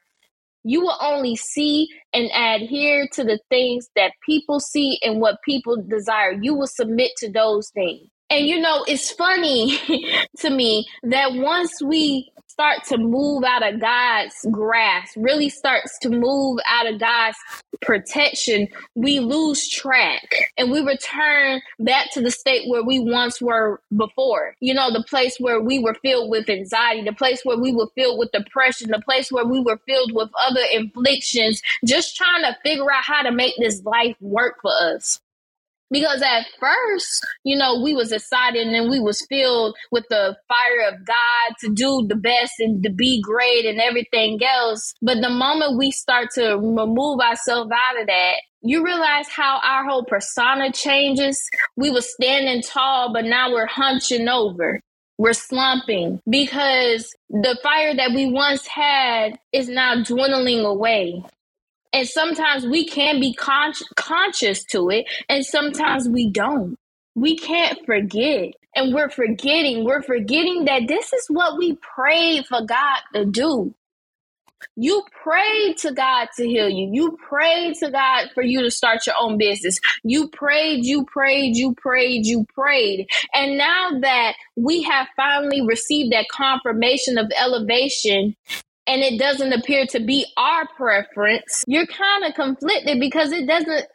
You 0.64 0.80
will 0.80 0.96
only 1.00 1.36
see 1.36 1.88
and 2.12 2.30
adhere 2.34 3.06
to 3.12 3.24
the 3.24 3.38
things 3.50 3.88
that 3.94 4.12
people 4.24 4.58
see 4.60 4.98
and 5.02 5.20
what 5.20 5.42
people 5.44 5.76
desire. 5.76 6.32
You 6.32 6.54
will 6.54 6.66
submit 6.66 7.12
to 7.18 7.30
those 7.30 7.70
things. 7.70 8.08
And 8.30 8.46
you 8.46 8.60
know, 8.60 8.84
it's 8.88 9.12
funny 9.12 9.78
to 10.38 10.50
me 10.50 10.86
that 11.04 11.34
once 11.34 11.80
we 11.82 12.32
start 12.56 12.84
to 12.84 12.96
move 12.96 13.44
out 13.44 13.62
of 13.62 13.78
God's 13.78 14.34
grasp, 14.50 15.14
really 15.18 15.50
starts 15.50 15.98
to 15.98 16.08
move 16.08 16.58
out 16.66 16.86
of 16.86 16.98
God's 16.98 17.36
protection, 17.82 18.66
we 18.94 19.20
lose 19.20 19.68
track 19.68 20.22
and 20.56 20.70
we 20.70 20.80
return 20.80 21.60
back 21.80 22.10
to 22.12 22.22
the 22.22 22.30
state 22.30 22.66
where 22.70 22.82
we 22.82 22.98
once 22.98 23.42
were 23.42 23.82
before. 23.94 24.54
You 24.60 24.72
know, 24.72 24.90
the 24.90 25.04
place 25.04 25.36
where 25.38 25.60
we 25.60 25.78
were 25.78 25.96
filled 26.00 26.30
with 26.30 26.48
anxiety, 26.48 27.02
the 27.02 27.12
place 27.12 27.42
where 27.44 27.58
we 27.58 27.72
were 27.74 27.88
filled 27.94 28.18
with 28.18 28.32
depression, 28.32 28.90
the 28.90 29.02
place 29.02 29.30
where 29.30 29.44
we 29.44 29.60
were 29.60 29.78
filled 29.86 30.12
with 30.14 30.30
other 30.48 30.62
afflictions, 30.78 31.60
just 31.84 32.16
trying 32.16 32.42
to 32.44 32.56
figure 32.64 32.90
out 32.90 33.04
how 33.04 33.20
to 33.20 33.32
make 33.32 33.52
this 33.58 33.82
life 33.84 34.16
work 34.22 34.54
for 34.62 34.72
us 34.94 35.20
because 35.90 36.22
at 36.22 36.46
first 36.58 37.26
you 37.44 37.56
know 37.56 37.80
we 37.80 37.94
was 37.94 38.12
excited 38.12 38.66
and 38.66 38.90
we 38.90 39.00
was 39.00 39.24
filled 39.28 39.76
with 39.90 40.04
the 40.10 40.36
fire 40.48 40.88
of 40.88 41.06
god 41.06 41.54
to 41.60 41.72
do 41.72 42.06
the 42.08 42.16
best 42.16 42.52
and 42.58 42.82
to 42.82 42.90
be 42.90 43.20
great 43.20 43.64
and 43.66 43.80
everything 43.80 44.40
else. 44.42 44.94
But 45.02 45.20
the 45.20 45.30
moment 45.30 45.78
we 45.78 45.90
start 45.90 46.28
to 46.34 46.56
remove 46.56 47.20
ourselves 47.20 47.70
out 47.72 48.00
of 48.00 48.06
that 48.06 48.36
you 48.62 48.84
realize 48.84 49.28
how 49.28 49.60
our 49.62 49.84
whole 49.84 50.04
persona 50.04 50.72
changes. 50.72 51.40
We 51.76 51.90
were 51.90 52.00
standing 52.00 52.62
tall 52.62 53.12
but 53.12 53.24
now 53.24 53.52
we're 53.52 53.66
hunching 53.66 54.28
over. 54.28 54.80
We're 55.18 55.32
slumping 55.32 56.20
because 56.28 57.14
the 57.30 57.58
fire 57.62 57.94
that 57.94 58.12
we 58.14 58.30
once 58.30 58.66
had 58.66 59.38
is 59.52 59.68
now 59.68 60.02
dwindling 60.02 60.64
away 60.64 61.24
and 61.96 62.06
sometimes 62.06 62.66
we 62.66 62.84
can 62.86 63.20
be 63.20 63.32
con- 63.32 63.72
conscious 63.96 64.62
to 64.66 64.90
it, 64.90 65.06
and 65.30 65.46
sometimes 65.46 66.06
we 66.10 66.30
don't. 66.30 66.76
We 67.14 67.38
can't 67.38 67.86
forget. 67.86 68.52
And 68.74 68.94
we're 68.94 69.08
forgetting, 69.08 69.86
we're 69.86 70.02
forgetting 70.02 70.66
that 70.66 70.88
this 70.88 71.14
is 71.14 71.24
what 71.30 71.56
we 71.56 71.76
prayed 71.76 72.44
for 72.44 72.60
God 72.66 72.98
to 73.14 73.24
do. 73.24 73.74
You 74.76 75.04
prayed 75.22 75.78
to 75.78 75.92
God 75.92 76.28
to 76.36 76.46
heal 76.46 76.68
you. 76.68 76.90
You 76.92 77.18
prayed 77.28 77.76
to 77.76 77.90
God 77.90 78.28
for 78.34 78.42
you 78.42 78.60
to 78.62 78.70
start 78.70 79.06
your 79.06 79.16
own 79.18 79.38
business. 79.38 79.80
You 80.04 80.28
prayed, 80.28 80.84
you 80.84 81.06
prayed, 81.06 81.56
you 81.56 81.74
prayed, 81.74 82.26
you 82.26 82.44
prayed. 82.54 83.06
And 83.32 83.56
now 83.56 83.92
that 84.02 84.34
we 84.56 84.82
have 84.82 85.08
finally 85.16 85.62
received 85.66 86.12
that 86.12 86.26
confirmation 86.30 87.16
of 87.16 87.32
elevation 87.40 88.36
and 88.86 89.02
it 89.02 89.18
doesn't 89.18 89.52
appear 89.52 89.86
to 89.86 90.00
be 90.00 90.26
our 90.36 90.66
preference, 90.76 91.64
you're 91.66 91.86
kind 91.86 92.24
of 92.24 92.34
conflicted 92.34 93.00
because 93.00 93.32
it 93.32 93.46
doesn't 93.46 93.86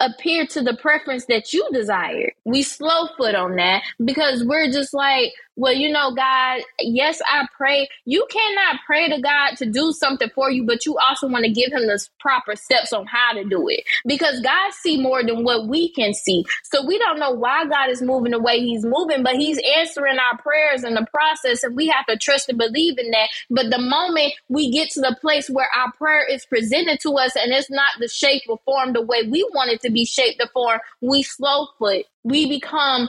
appear 0.00 0.46
to 0.46 0.62
the 0.62 0.76
preference 0.76 1.26
that 1.26 1.52
you 1.52 1.68
desire. 1.72 2.32
We 2.44 2.62
slow 2.62 3.08
foot 3.16 3.34
on 3.34 3.56
that 3.56 3.82
because 4.04 4.44
we're 4.44 4.70
just 4.70 4.94
like, 4.94 5.32
well, 5.58 5.74
you 5.74 5.90
know, 5.90 6.14
God, 6.14 6.60
yes, 6.78 7.20
I 7.28 7.44
pray. 7.56 7.88
You 8.04 8.24
cannot 8.30 8.76
pray 8.86 9.08
to 9.08 9.20
God 9.20 9.56
to 9.56 9.66
do 9.66 9.92
something 9.92 10.30
for 10.32 10.52
you, 10.52 10.64
but 10.64 10.86
you 10.86 10.96
also 10.98 11.26
want 11.26 11.44
to 11.46 11.50
give 11.50 11.72
him 11.72 11.88
the 11.88 11.98
proper 12.20 12.54
steps 12.54 12.92
on 12.92 13.06
how 13.06 13.32
to 13.32 13.42
do 13.42 13.68
it 13.68 13.82
because 14.06 14.40
God 14.40 14.72
see 14.72 15.02
more 15.02 15.24
than 15.24 15.42
what 15.42 15.66
we 15.66 15.90
can 15.90 16.14
see. 16.14 16.44
So 16.62 16.86
we 16.86 16.96
don't 16.96 17.18
know 17.18 17.32
why 17.32 17.66
God 17.66 17.90
is 17.90 18.00
moving 18.00 18.30
the 18.30 18.38
way 18.38 18.60
he's 18.60 18.84
moving, 18.84 19.24
but 19.24 19.34
he's 19.34 19.60
answering 19.76 20.18
our 20.18 20.38
prayers 20.38 20.84
in 20.84 20.94
the 20.94 21.06
process 21.12 21.64
and 21.64 21.74
we 21.74 21.88
have 21.88 22.06
to 22.06 22.16
trust 22.16 22.48
and 22.48 22.56
believe 22.56 22.96
in 22.96 23.10
that. 23.10 23.28
But 23.50 23.70
the 23.70 23.80
moment 23.80 24.34
we 24.48 24.70
get 24.70 24.90
to 24.90 25.00
the 25.00 25.16
place 25.20 25.50
where 25.50 25.68
our 25.76 25.90
prayer 25.94 26.24
is 26.24 26.46
presented 26.46 27.00
to 27.00 27.18
us 27.18 27.34
and 27.34 27.52
it's 27.52 27.68
not 27.68 27.90
the 27.98 28.06
shape 28.06 28.42
or 28.48 28.60
form 28.64 28.92
the 28.92 29.02
way 29.02 29.24
we 29.24 29.42
want 29.52 29.72
it 29.72 29.80
to 29.80 29.90
be 29.90 30.04
shaped 30.04 30.40
or 30.40 30.46
form, 30.50 30.78
we 31.00 31.24
slow 31.24 31.66
foot. 31.80 32.06
We 32.22 32.48
become 32.48 33.08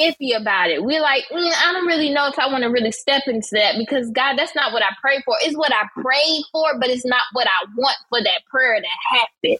iffy 0.00 0.36
about 0.36 0.70
it. 0.70 0.84
We're 0.84 1.02
like, 1.02 1.24
mm, 1.30 1.52
I 1.52 1.72
don't 1.72 1.86
really 1.86 2.10
know 2.10 2.28
if 2.28 2.38
I 2.38 2.46
want 2.46 2.64
to 2.64 2.70
really 2.70 2.92
step 2.92 3.24
into 3.26 3.48
that 3.52 3.76
because 3.78 4.10
God, 4.10 4.36
that's 4.36 4.54
not 4.54 4.72
what 4.72 4.82
I 4.82 4.94
pray 5.00 5.20
for. 5.24 5.36
It's 5.40 5.56
what 5.56 5.72
I 5.72 5.88
prayed 6.00 6.44
for, 6.52 6.78
but 6.80 6.90
it's 6.90 7.04
not 7.04 7.22
what 7.32 7.46
I 7.46 7.66
want 7.76 7.96
for 8.08 8.22
that 8.22 8.42
prayer 8.50 8.80
to 8.80 9.16
happen. 9.16 9.58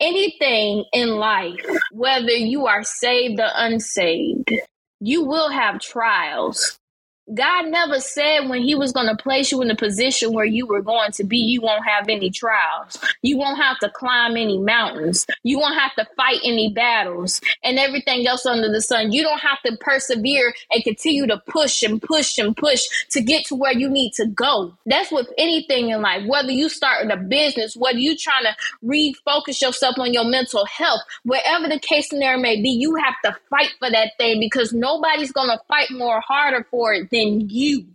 Anything 0.00 0.84
in 0.92 1.16
life, 1.16 1.64
whether 1.92 2.32
you 2.32 2.66
are 2.66 2.82
saved 2.82 3.40
or 3.40 3.50
unsaved, 3.54 4.52
you 5.00 5.24
will 5.24 5.50
have 5.50 5.80
trials. 5.80 6.78
God 7.34 7.68
never 7.68 8.00
said 8.00 8.48
when 8.48 8.62
He 8.62 8.74
was 8.74 8.92
going 8.92 9.06
to 9.06 9.16
place 9.16 9.52
you 9.52 9.62
in 9.62 9.68
the 9.68 9.76
position 9.76 10.32
where 10.32 10.44
you 10.44 10.66
were 10.66 10.82
going 10.82 11.12
to 11.12 11.24
be, 11.24 11.38
you 11.38 11.60
won't 11.60 11.86
have 11.86 12.08
any 12.08 12.30
trials. 12.30 12.98
You 13.22 13.38
won't 13.38 13.58
have 13.58 13.78
to 13.78 13.90
climb 13.90 14.36
any 14.36 14.58
mountains. 14.58 15.26
You 15.42 15.58
won't 15.58 15.78
have 15.78 15.94
to 15.94 16.06
fight 16.16 16.40
any 16.44 16.72
battles 16.72 17.40
and 17.62 17.78
everything 17.78 18.26
else 18.26 18.44
under 18.44 18.70
the 18.70 18.80
sun. 18.80 19.12
You 19.12 19.22
don't 19.22 19.40
have 19.40 19.62
to 19.66 19.76
persevere 19.78 20.52
and 20.72 20.82
continue 20.82 21.26
to 21.28 21.38
push 21.46 21.82
and 21.82 22.02
push 22.02 22.38
and 22.38 22.56
push 22.56 22.82
to 23.10 23.20
get 23.22 23.46
to 23.46 23.54
where 23.54 23.72
you 23.72 23.88
need 23.88 24.12
to 24.14 24.26
go. 24.26 24.76
That's 24.86 25.12
with 25.12 25.28
anything 25.38 25.90
in 25.90 26.02
life, 26.02 26.26
whether 26.26 26.50
you 26.50 26.68
start 26.68 27.10
a 27.10 27.16
business, 27.16 27.76
whether 27.76 27.98
you 27.98 28.16
trying 28.16 28.44
to 28.44 28.56
refocus 28.84 29.62
yourself 29.62 29.98
on 29.98 30.12
your 30.12 30.24
mental 30.24 30.64
health, 30.66 31.00
wherever 31.24 31.68
the 31.68 31.78
case 31.78 32.10
scenario 32.10 32.40
may 32.40 32.60
be, 32.60 32.70
you 32.70 32.96
have 32.96 33.14
to 33.24 33.38
fight 33.48 33.70
for 33.78 33.90
that 33.90 34.12
thing 34.18 34.40
because 34.40 34.72
nobody's 34.72 35.32
going 35.32 35.50
to 35.50 35.60
fight 35.68 35.90
more 35.92 36.20
harder 36.20 36.66
for 36.70 36.92
it 36.92 37.10
than 37.12 37.48
you 37.48 37.86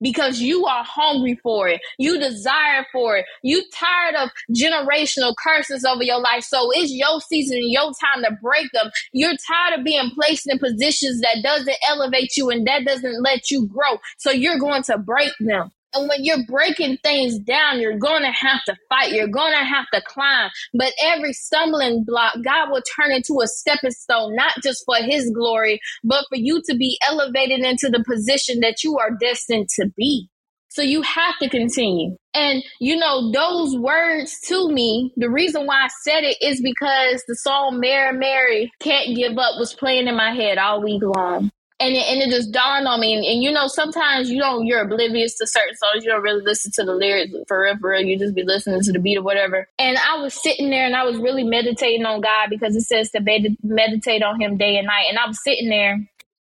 because 0.00 0.40
you 0.40 0.66
are 0.66 0.84
hungry 0.84 1.38
for 1.42 1.68
it. 1.68 1.80
You 1.98 2.18
desire 2.18 2.86
for 2.92 3.18
it. 3.18 3.26
You 3.42 3.62
tired 3.74 4.14
of 4.16 4.30
generational 4.54 5.34
curses 5.42 5.84
over 5.84 6.02
your 6.02 6.20
life. 6.20 6.44
So 6.44 6.70
it's 6.72 6.92
your 6.92 7.20
season, 7.20 7.58
your 7.62 7.92
time 7.92 8.24
to 8.24 8.36
break 8.42 8.66
them. 8.72 8.90
You're 9.12 9.36
tired 9.46 9.78
of 9.78 9.84
being 9.84 10.10
placed 10.14 10.50
in 10.50 10.58
positions 10.58 11.20
that 11.20 11.38
doesn't 11.42 11.76
elevate 11.88 12.36
you 12.36 12.50
and 12.50 12.66
that 12.66 12.84
doesn't 12.84 13.22
let 13.22 13.50
you 13.50 13.66
grow. 13.66 13.98
So 14.18 14.30
you're 14.30 14.58
going 14.58 14.82
to 14.84 14.98
break 14.98 15.32
them. 15.40 15.70
And 15.94 16.08
when 16.08 16.24
you're 16.24 16.44
breaking 16.46 16.98
things 17.02 17.38
down, 17.38 17.80
you're 17.80 17.98
going 17.98 18.22
to 18.22 18.30
have 18.30 18.62
to 18.66 18.76
fight. 18.88 19.12
You're 19.12 19.28
going 19.28 19.52
to 19.52 19.64
have 19.64 19.86
to 19.92 20.00
climb. 20.06 20.50
But 20.74 20.92
every 21.02 21.32
stumbling 21.32 22.04
block, 22.04 22.36
God 22.44 22.70
will 22.70 22.82
turn 22.96 23.12
into 23.12 23.40
a 23.42 23.46
stepping 23.46 23.90
stone, 23.90 24.36
not 24.36 24.54
just 24.62 24.84
for 24.86 24.96
His 24.96 25.30
glory, 25.34 25.80
but 26.04 26.24
for 26.28 26.36
you 26.36 26.62
to 26.66 26.76
be 26.76 26.98
elevated 27.08 27.60
into 27.60 27.88
the 27.88 28.04
position 28.06 28.60
that 28.60 28.84
you 28.84 28.98
are 28.98 29.10
destined 29.20 29.68
to 29.76 29.90
be. 29.96 30.28
So 30.68 30.82
you 30.82 31.02
have 31.02 31.36
to 31.40 31.48
continue. 31.48 32.16
And 32.32 32.62
you 32.78 32.96
know, 32.96 33.32
those 33.32 33.76
words 33.76 34.38
to 34.46 34.68
me, 34.68 35.12
the 35.16 35.28
reason 35.28 35.66
why 35.66 35.82
I 35.82 35.88
said 36.04 36.22
it 36.22 36.36
is 36.40 36.62
because 36.62 37.24
the 37.26 37.34
song 37.34 37.80
Mary 37.80 38.16
Mary 38.16 38.70
Can't 38.78 39.16
Give 39.16 39.36
Up 39.36 39.58
was 39.58 39.74
playing 39.74 40.06
in 40.06 40.16
my 40.16 40.32
head 40.32 40.58
all 40.58 40.80
week 40.80 41.02
long 41.02 41.50
and 41.80 41.96
it, 41.96 42.06
and 42.06 42.22
it 42.22 42.28
just 42.28 42.52
dawned 42.52 42.86
on 42.86 43.00
me. 43.00 43.14
And, 43.14 43.24
and, 43.24 43.42
you 43.42 43.50
know, 43.50 43.66
sometimes 43.66 44.30
you 44.30 44.38
don't, 44.38 44.66
you're 44.66 44.82
oblivious 44.82 45.36
to 45.38 45.46
certain 45.46 45.76
songs. 45.76 46.04
You 46.04 46.10
don't 46.10 46.22
really 46.22 46.44
listen 46.44 46.70
to 46.72 46.84
the 46.84 46.94
lyrics 46.94 47.34
forever. 47.48 47.98
You 47.98 48.18
just 48.18 48.34
be 48.34 48.44
listening 48.44 48.82
to 48.82 48.92
the 48.92 48.98
beat 48.98 49.16
or 49.16 49.22
whatever. 49.22 49.66
And 49.78 49.96
I 49.98 50.20
was 50.20 50.34
sitting 50.34 50.70
there 50.70 50.86
and 50.86 50.94
I 50.94 51.04
was 51.04 51.16
really 51.16 51.42
meditating 51.42 52.04
on 52.04 52.20
God 52.20 52.50
because 52.50 52.76
it 52.76 52.82
says 52.82 53.10
to 53.12 53.20
med- 53.20 53.56
meditate 53.62 54.22
on 54.22 54.40
Him 54.40 54.58
day 54.58 54.76
and 54.76 54.86
night. 54.86 55.06
And 55.08 55.18
I 55.18 55.26
was 55.26 55.42
sitting 55.42 55.70
there, 55.70 55.98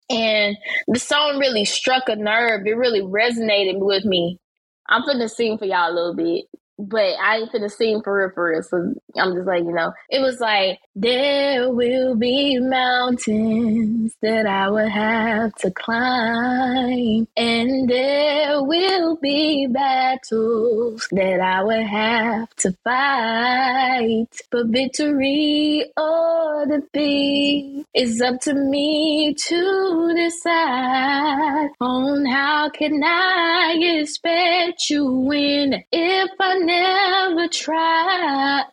and 0.10 0.58
the 0.88 1.00
song 1.00 1.38
really 1.40 1.66
struck 1.66 2.08
a 2.08 2.16
nerve. 2.16 2.66
It 2.66 2.78
really 2.78 3.02
resonated 3.02 3.80
with 3.80 4.06
me. 4.06 4.40
I'm 4.88 5.06
gonna 5.06 5.28
sing 5.28 5.58
for 5.58 5.66
y'all 5.66 5.92
a 5.92 5.94
little 5.94 6.16
bit 6.16 6.46
but 6.78 7.16
I 7.22 7.38
ain't 7.38 7.52
finna 7.52 7.72
sing 7.72 8.02
for 8.04 8.18
real, 8.18 8.32
for 8.34 8.50
real. 8.50 8.64
So 8.64 8.94
I'm 9.18 9.34
just 9.34 9.48
like, 9.48 9.64
you 9.64 9.74
know, 9.74 9.94
it 10.10 10.20
was 10.20 10.40
like, 10.40 10.80
there 10.96 11.74
will 11.74 12.16
be 12.16 12.58
mountains 12.60 14.16
that 14.22 14.46
I 14.46 14.70
will 14.70 14.90
have 14.90 15.54
to 15.56 15.72
climb, 15.72 17.28
and 17.36 17.90
there 17.90 18.64
will 18.64 19.18
be 19.18 19.68
battles 19.68 21.08
that 21.12 21.42
I 21.42 21.64
will 21.64 21.86
have 21.86 22.50
to 22.58 22.72
fight. 22.84 24.28
But 24.52 24.68
victory 24.68 25.86
or 25.98 26.66
defeat 26.66 27.86
is 27.94 28.22
up 28.22 28.40
to 28.42 28.54
me 28.54 29.34
to 29.34 30.14
decide 30.16 31.70
on 31.82 32.26
how 32.26 32.70
can 32.70 33.02
I 33.04 33.76
expect 34.00 34.90
you 34.90 35.06
win 35.06 35.84
if 35.92 36.30
I 36.40 36.65
never 36.66 37.48
try. 37.50 38.64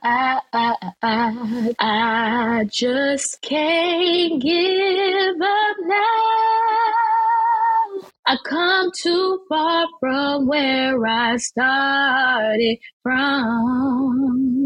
I 1.79 2.65
just 2.71 3.43
can't 3.43 4.43
give 4.43 5.37
up 5.41 5.77
now. 5.81 5.99
I 8.27 8.37
come 8.45 8.91
too 8.97 9.41
far 9.49 9.87
from 10.01 10.47
where 10.47 11.07
I 11.07 11.37
started 11.37 12.79
from. 13.03 14.62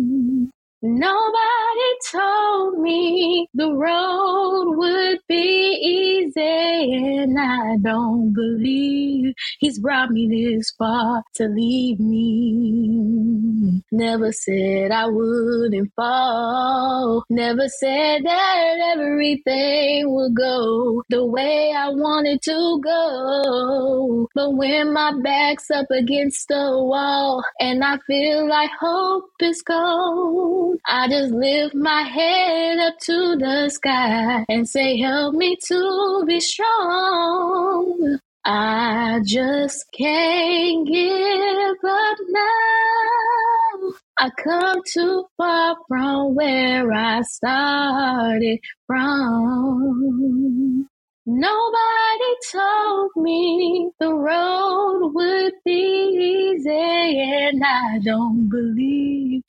Nobody 0.88 1.90
told 2.12 2.78
me 2.78 3.49
the 3.55 3.73
road 3.75 4.76
would 4.76 5.19
be 5.26 5.35
easy, 5.83 7.16
and 7.19 7.37
I 7.37 7.76
don't 7.78 8.33
believe 8.33 9.35
he's 9.59 9.81
brought 9.81 10.11
me 10.11 10.28
this 10.28 10.71
far 10.78 11.25
to 11.35 11.49
leave 11.49 11.99
me. 11.99 13.83
Never 13.90 14.31
said 14.31 14.93
I 14.93 15.07
wouldn't 15.07 15.93
fall, 15.97 17.25
never 17.31 17.69
said 17.69 18.25
that 18.25 18.95
everything 18.95 20.14
would 20.14 20.37
go 20.37 21.02
the 21.09 21.26
way 21.26 21.73
I 21.76 21.88
wanted 21.88 22.43
to 22.43 22.81
go. 22.85 24.28
But 24.37 24.52
when 24.52 24.93
my 24.93 25.12
back's 25.21 25.69
up 25.71 25.90
against 25.90 26.47
the 26.47 26.55
wall 26.55 27.43
and 27.59 27.83
I 27.83 27.99
feel 28.07 28.49
like 28.49 28.71
hope 28.78 29.31
is 29.40 29.62
gone, 29.62 30.75
I 30.85 31.09
just 31.09 31.33
lift 31.33 31.75
my 31.75 32.02
head 32.02 32.78
up 32.78 32.99
to 33.00 33.37
the 33.37 33.71
sky 33.71 34.45
and 34.49 34.68
say, 34.68 34.99
Help 34.99 35.35
me 35.35 35.56
to 35.68 36.25
be 36.26 36.40
strong. 36.40 38.18
I 38.45 39.21
just 39.25 39.85
can't 39.97 40.87
give 40.87 41.76
up 41.88 42.18
now. 42.28 43.92
I 44.18 44.30
come 44.42 44.80
too 44.92 45.25
far 45.37 45.76
from 45.88 46.35
where 46.35 46.92
I 46.92 47.23
started 47.23 48.59
from. 48.87 50.88
Nobody 51.26 52.35
told 52.52 53.11
me 53.16 53.90
the 53.99 54.14
road 54.14 55.11
would 55.14 55.52
be 55.64 56.52
easy, 56.54 56.71
and 56.71 57.62
I 57.64 57.99
don't 58.04 58.49
believe 58.49 59.05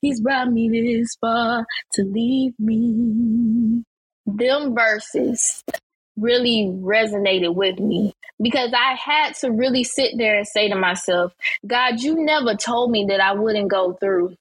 he's 0.07 0.21
brought 0.21 0.51
me 0.51 0.69
this 0.69 1.15
far 1.19 1.65
to 1.93 2.03
leave 2.03 2.53
me. 2.59 3.83
Them 4.25 4.73
verses 4.73 5.63
really 6.17 6.71
resonated 6.81 7.53
with 7.53 7.79
me 7.79 8.13
because 8.41 8.71
I 8.73 8.95
had 8.95 9.35
to 9.35 9.51
really 9.51 9.83
sit 9.83 10.13
there 10.17 10.37
and 10.37 10.47
say 10.47 10.69
to 10.69 10.75
myself, 10.75 11.33
God, 11.65 12.01
you 12.01 12.15
never 12.15 12.55
told 12.55 12.91
me 12.91 13.05
that 13.09 13.19
I 13.19 13.33
wouldn't 13.33 13.69
go 13.69 13.93
through. 13.93 14.35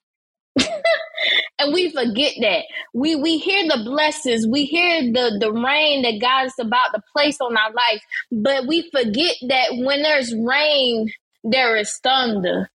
and 1.59 1.73
we 1.75 1.91
forget 1.91 2.35
that 2.41 2.63
we 2.95 3.15
we 3.15 3.37
hear 3.37 3.63
the 3.65 3.83
blessings 3.85 4.47
we 4.47 4.65
hear 4.65 5.03
the 5.03 5.37
the 5.39 5.53
rain 5.53 6.01
that 6.01 6.19
god 6.19 6.47
is 6.47 6.55
about 6.59 6.95
to 6.95 7.03
place 7.13 7.37
on 7.43 7.55
our 7.59 7.73
life 7.73 8.01
but 8.33 8.67
we 8.67 8.89
forget 8.91 9.35
that 9.47 9.69
when 9.85 10.03
there's 10.03 10.35
rain 10.35 11.11
there 11.45 11.77
is 11.77 11.99
thunder 12.03 12.71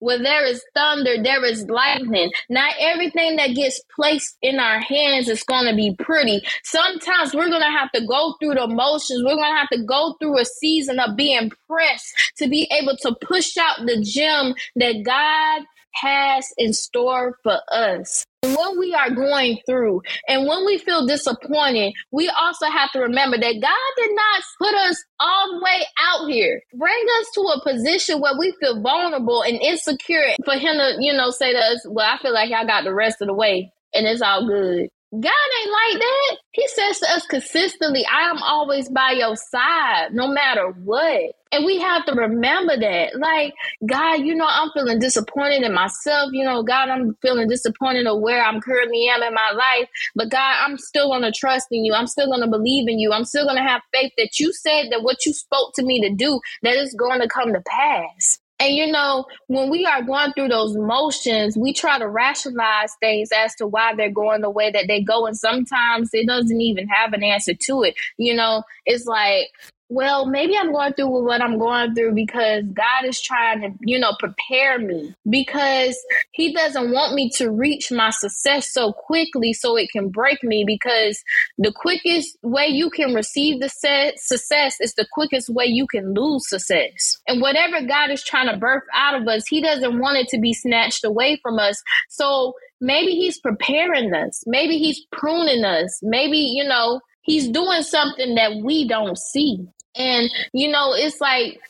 where 0.00 0.18
there 0.18 0.44
is 0.46 0.64
thunder, 0.74 1.22
there 1.22 1.44
is 1.44 1.66
lightning. 1.68 2.30
Not 2.48 2.74
everything 2.80 3.36
that 3.36 3.54
gets 3.54 3.80
placed 3.94 4.36
in 4.42 4.58
our 4.58 4.80
hands 4.80 5.28
is 5.28 5.42
going 5.42 5.66
to 5.66 5.74
be 5.74 5.94
pretty. 5.98 6.42
Sometimes 6.64 7.34
we're 7.34 7.50
going 7.50 7.62
to 7.62 7.78
have 7.78 7.90
to 7.92 8.06
go 8.06 8.34
through 8.40 8.54
the 8.54 8.66
motions. 8.66 9.22
We're 9.24 9.36
going 9.36 9.52
to 9.52 9.58
have 9.58 9.70
to 9.70 9.84
go 9.84 10.16
through 10.20 10.38
a 10.38 10.44
season 10.44 10.98
of 10.98 11.16
being 11.16 11.50
pressed 11.68 12.12
to 12.38 12.48
be 12.48 12.68
able 12.72 12.96
to 12.98 13.14
push 13.20 13.56
out 13.56 13.86
the 13.86 14.00
gem 14.02 14.54
that 14.76 15.02
God 15.04 15.66
has 16.00 16.52
in 16.58 16.72
store 16.72 17.38
for 17.42 17.58
us. 17.72 18.24
when 18.42 18.78
we 18.78 18.94
are 18.94 19.10
going 19.10 19.58
through 19.66 20.00
and 20.28 20.46
when 20.46 20.64
we 20.64 20.78
feel 20.78 21.06
disappointed, 21.06 21.92
we 22.12 22.28
also 22.28 22.66
have 22.66 22.92
to 22.92 23.00
remember 23.00 23.36
that 23.36 23.60
God 23.60 23.92
did 23.96 24.10
not 24.14 24.42
put 24.58 24.74
us 24.74 25.02
all 25.18 25.52
the 25.52 25.64
way 25.64 25.84
out 26.00 26.28
here. 26.28 26.62
Bring 26.74 27.04
us 27.20 27.26
to 27.34 27.40
a 27.40 27.62
position 27.64 28.20
where 28.20 28.38
we 28.38 28.54
feel 28.60 28.80
vulnerable 28.80 29.42
and 29.42 29.60
insecure 29.60 30.36
for 30.44 30.54
Him 30.54 30.76
to, 30.76 30.96
you 31.00 31.12
know, 31.12 31.30
say 31.30 31.52
to 31.52 31.58
us, 31.58 31.84
Well, 31.88 32.06
I 32.08 32.18
feel 32.22 32.34
like 32.34 32.52
I 32.52 32.64
got 32.64 32.84
the 32.84 32.94
rest 32.94 33.20
of 33.20 33.28
the 33.28 33.34
way 33.34 33.72
and 33.94 34.06
it's 34.06 34.22
all 34.22 34.46
good. 34.46 34.88
God 35.20 35.48
ain't 35.60 35.72
like 35.72 36.00
that. 36.00 36.36
He 36.52 36.68
says 36.68 36.98
to 37.00 37.10
us 37.10 37.26
consistently, 37.26 38.04
I 38.06 38.28
am 38.30 38.38
always 38.42 38.88
by 38.88 39.12
your 39.12 39.36
side, 39.36 40.12
no 40.12 40.28
matter 40.28 40.68
what. 40.84 41.32
And 41.52 41.64
we 41.64 41.80
have 41.80 42.04
to 42.06 42.12
remember 42.12 42.78
that. 42.78 43.18
Like, 43.18 43.54
God, 43.86 44.20
you 44.20 44.34
know, 44.34 44.46
I'm 44.48 44.70
feeling 44.72 44.98
disappointed 44.98 45.62
in 45.62 45.72
myself. 45.72 46.30
You 46.32 46.44
know, 46.44 46.62
God, 46.62 46.90
I'm 46.90 47.16
feeling 47.22 47.48
disappointed 47.48 48.06
of 48.06 48.20
where 48.20 48.44
I'm 48.44 48.60
currently 48.60 49.08
am 49.08 49.22
in 49.22 49.32
my 49.32 49.52
life. 49.52 49.88
But 50.16 50.30
God, 50.30 50.56
I'm 50.60 50.76
still 50.76 51.08
gonna 51.08 51.32
trust 51.32 51.68
in 51.70 51.84
you. 51.84 51.94
I'm 51.94 52.08
still 52.08 52.28
gonna 52.30 52.48
believe 52.48 52.88
in 52.88 52.98
you. 52.98 53.12
I'm 53.12 53.24
still 53.24 53.46
gonna 53.46 53.66
have 53.66 53.82
faith 53.92 54.12
that 54.18 54.38
you 54.38 54.52
said 54.52 54.88
that 54.90 55.02
what 55.02 55.24
you 55.24 55.32
spoke 55.32 55.72
to 55.76 55.84
me 55.84 56.00
to 56.02 56.14
do, 56.14 56.40
that 56.62 56.76
is 56.76 56.94
going 56.94 57.20
to 57.20 57.28
come 57.28 57.52
to 57.52 57.62
pass. 57.66 58.38
And 58.58 58.74
you 58.74 58.90
know, 58.90 59.26
when 59.48 59.68
we 59.70 59.84
are 59.84 60.02
going 60.02 60.32
through 60.32 60.48
those 60.48 60.76
motions, 60.76 61.56
we 61.58 61.74
try 61.74 61.98
to 61.98 62.08
rationalize 62.08 62.94
things 63.00 63.28
as 63.36 63.54
to 63.56 63.66
why 63.66 63.94
they're 63.94 64.10
going 64.10 64.40
the 64.40 64.50
way 64.50 64.70
that 64.70 64.86
they 64.88 65.02
go. 65.02 65.26
And 65.26 65.36
sometimes 65.36 66.10
it 66.14 66.26
doesn't 66.26 66.60
even 66.60 66.88
have 66.88 67.12
an 67.12 67.22
answer 67.22 67.52
to 67.54 67.82
it. 67.82 67.94
You 68.16 68.34
know, 68.34 68.62
it's 68.86 69.04
like, 69.04 69.48
well, 69.88 70.26
maybe 70.26 70.56
I'm 70.56 70.72
going 70.72 70.94
through 70.94 71.24
what 71.24 71.40
I'm 71.40 71.58
going 71.58 71.94
through 71.94 72.14
because 72.14 72.64
God 72.64 73.04
is 73.04 73.20
trying 73.20 73.60
to, 73.60 73.70
you 73.82 74.00
know, 74.00 74.14
prepare 74.18 74.80
me 74.80 75.14
because 75.28 75.96
He 76.32 76.52
doesn't 76.52 76.90
want 76.90 77.14
me 77.14 77.30
to 77.36 77.50
reach 77.50 77.92
my 77.92 78.10
success 78.10 78.72
so 78.72 78.92
quickly 78.92 79.52
so 79.52 79.76
it 79.76 79.90
can 79.92 80.08
break 80.08 80.42
me. 80.42 80.64
Because 80.66 81.22
the 81.58 81.72
quickest 81.72 82.36
way 82.42 82.66
you 82.66 82.90
can 82.90 83.14
receive 83.14 83.60
the 83.60 83.68
success 83.68 84.76
is 84.80 84.94
the 84.94 85.06
quickest 85.12 85.50
way 85.50 85.66
you 85.66 85.86
can 85.86 86.14
lose 86.14 86.48
success. 86.48 87.18
And 87.28 87.40
whatever 87.40 87.86
God 87.86 88.10
is 88.10 88.24
trying 88.24 88.50
to 88.50 88.56
birth 88.56 88.82
out 88.94 89.20
of 89.20 89.28
us, 89.28 89.46
He 89.46 89.62
doesn't 89.62 90.00
want 90.00 90.18
it 90.18 90.28
to 90.28 90.40
be 90.40 90.52
snatched 90.52 91.04
away 91.04 91.38
from 91.42 91.60
us. 91.60 91.80
So 92.08 92.54
maybe 92.80 93.12
He's 93.12 93.38
preparing 93.38 94.12
us, 94.14 94.42
maybe 94.46 94.78
He's 94.78 95.06
pruning 95.12 95.64
us, 95.64 96.00
maybe, 96.02 96.38
you 96.38 96.64
know, 96.64 97.00
He's 97.22 97.48
doing 97.48 97.82
something 97.82 98.34
that 98.36 98.62
we 98.64 98.88
don't 98.88 99.18
see. 99.18 99.66
And, 99.96 100.30
you 100.52 100.68
know, 100.68 100.94
it's 100.94 101.20
like 101.20 101.60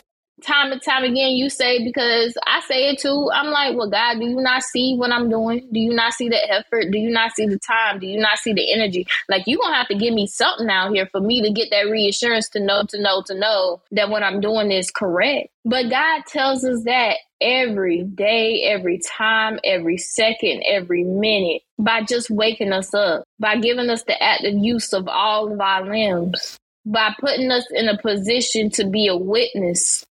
time 0.42 0.71
and 0.71 0.83
time 0.83 1.02
again 1.02 1.30
you 1.30 1.49
say 1.49 1.83
because 1.85 2.37
I 2.47 2.61
say 2.68 2.90
it 2.90 2.99
too. 2.99 3.30
I'm 3.33 3.50
like, 3.50 3.76
well, 3.76 3.88
God, 3.88 4.18
do 4.18 4.26
you 4.26 4.40
not 4.40 4.62
see 4.62 4.95
what 4.97 5.11
I'm 5.11 5.30
doing? 5.30 5.68
Do 5.73 5.80
you 5.80 5.95
not 5.95 6.12
see 6.12 6.28
the 6.28 6.50
effort? 6.50 6.90
Do 6.90 6.99
you 6.99 7.11
not 7.11 7.33
see 7.33 7.47
the 7.47 7.59
time? 7.59 7.99
Do 7.99 8.06
you 8.06 8.18
not 8.21 8.38
see 8.38 8.52
the 8.52 8.73
energy? 8.73 9.06
Like 9.28 9.45
you 9.47 9.59
gonna 9.59 9.76
have 9.76 9.88
to 9.88 9.95
give 9.95 10.12
me 10.12 10.26
something 10.26 10.68
out 10.68 10.92
here 10.92 11.06
for 11.06 11.21
me 11.21 11.42
to 11.42 11.52
get 11.52 11.71
that 11.71 11.90
reassurance 11.90 12.49
to 12.50 12.61
know, 12.61 12.85
to 12.88 13.00
know, 13.00 13.23
to 13.26 13.35
know 13.35 13.80
that 13.92 14.11
what 14.11 14.23
I'm 14.23 14.40
doing 14.40 14.71
is 14.71 14.90
correct. 14.90 15.49
But 15.64 15.90
God 15.90 16.23
tells 16.26 16.64
us 16.64 16.85
that 16.85 17.16
every 17.40 18.04
day, 18.04 18.62
every 18.64 18.99
time, 18.99 19.59
every 19.64 19.99
second, 19.99 20.62
every 20.68 21.02
minute 21.02 21.62
by 21.78 22.02
just 22.02 22.30
waking 22.30 22.73
us 22.73 22.95
up, 22.95 23.25
by 23.38 23.56
giving 23.56 23.90
us 23.90 24.02
the 24.04 24.23
active 24.23 24.54
use 24.54 24.92
of 24.92 25.09
all 25.09 25.52
of 25.52 25.61
our 25.61 25.85
limbs 25.85 26.59
by 26.87 27.14
putting 27.21 27.50
us 27.50 27.66
in 27.71 27.88
a 27.88 27.99
position 27.99 28.71
to 28.71 28.88
be 28.88 29.09
a 29.09 29.16
witness, 29.16 30.07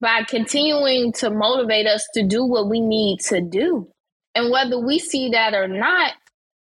by 0.00 0.24
continuing 0.24 1.12
to 1.12 1.30
motivate 1.30 1.86
us 1.86 2.06
to 2.14 2.22
do 2.22 2.44
what 2.44 2.68
we 2.68 2.80
need 2.80 3.20
to 3.20 3.40
do. 3.40 3.88
And 4.34 4.50
whether 4.50 4.78
we 4.78 4.98
see 4.98 5.30
that 5.30 5.54
or 5.54 5.68
not, 5.68 6.12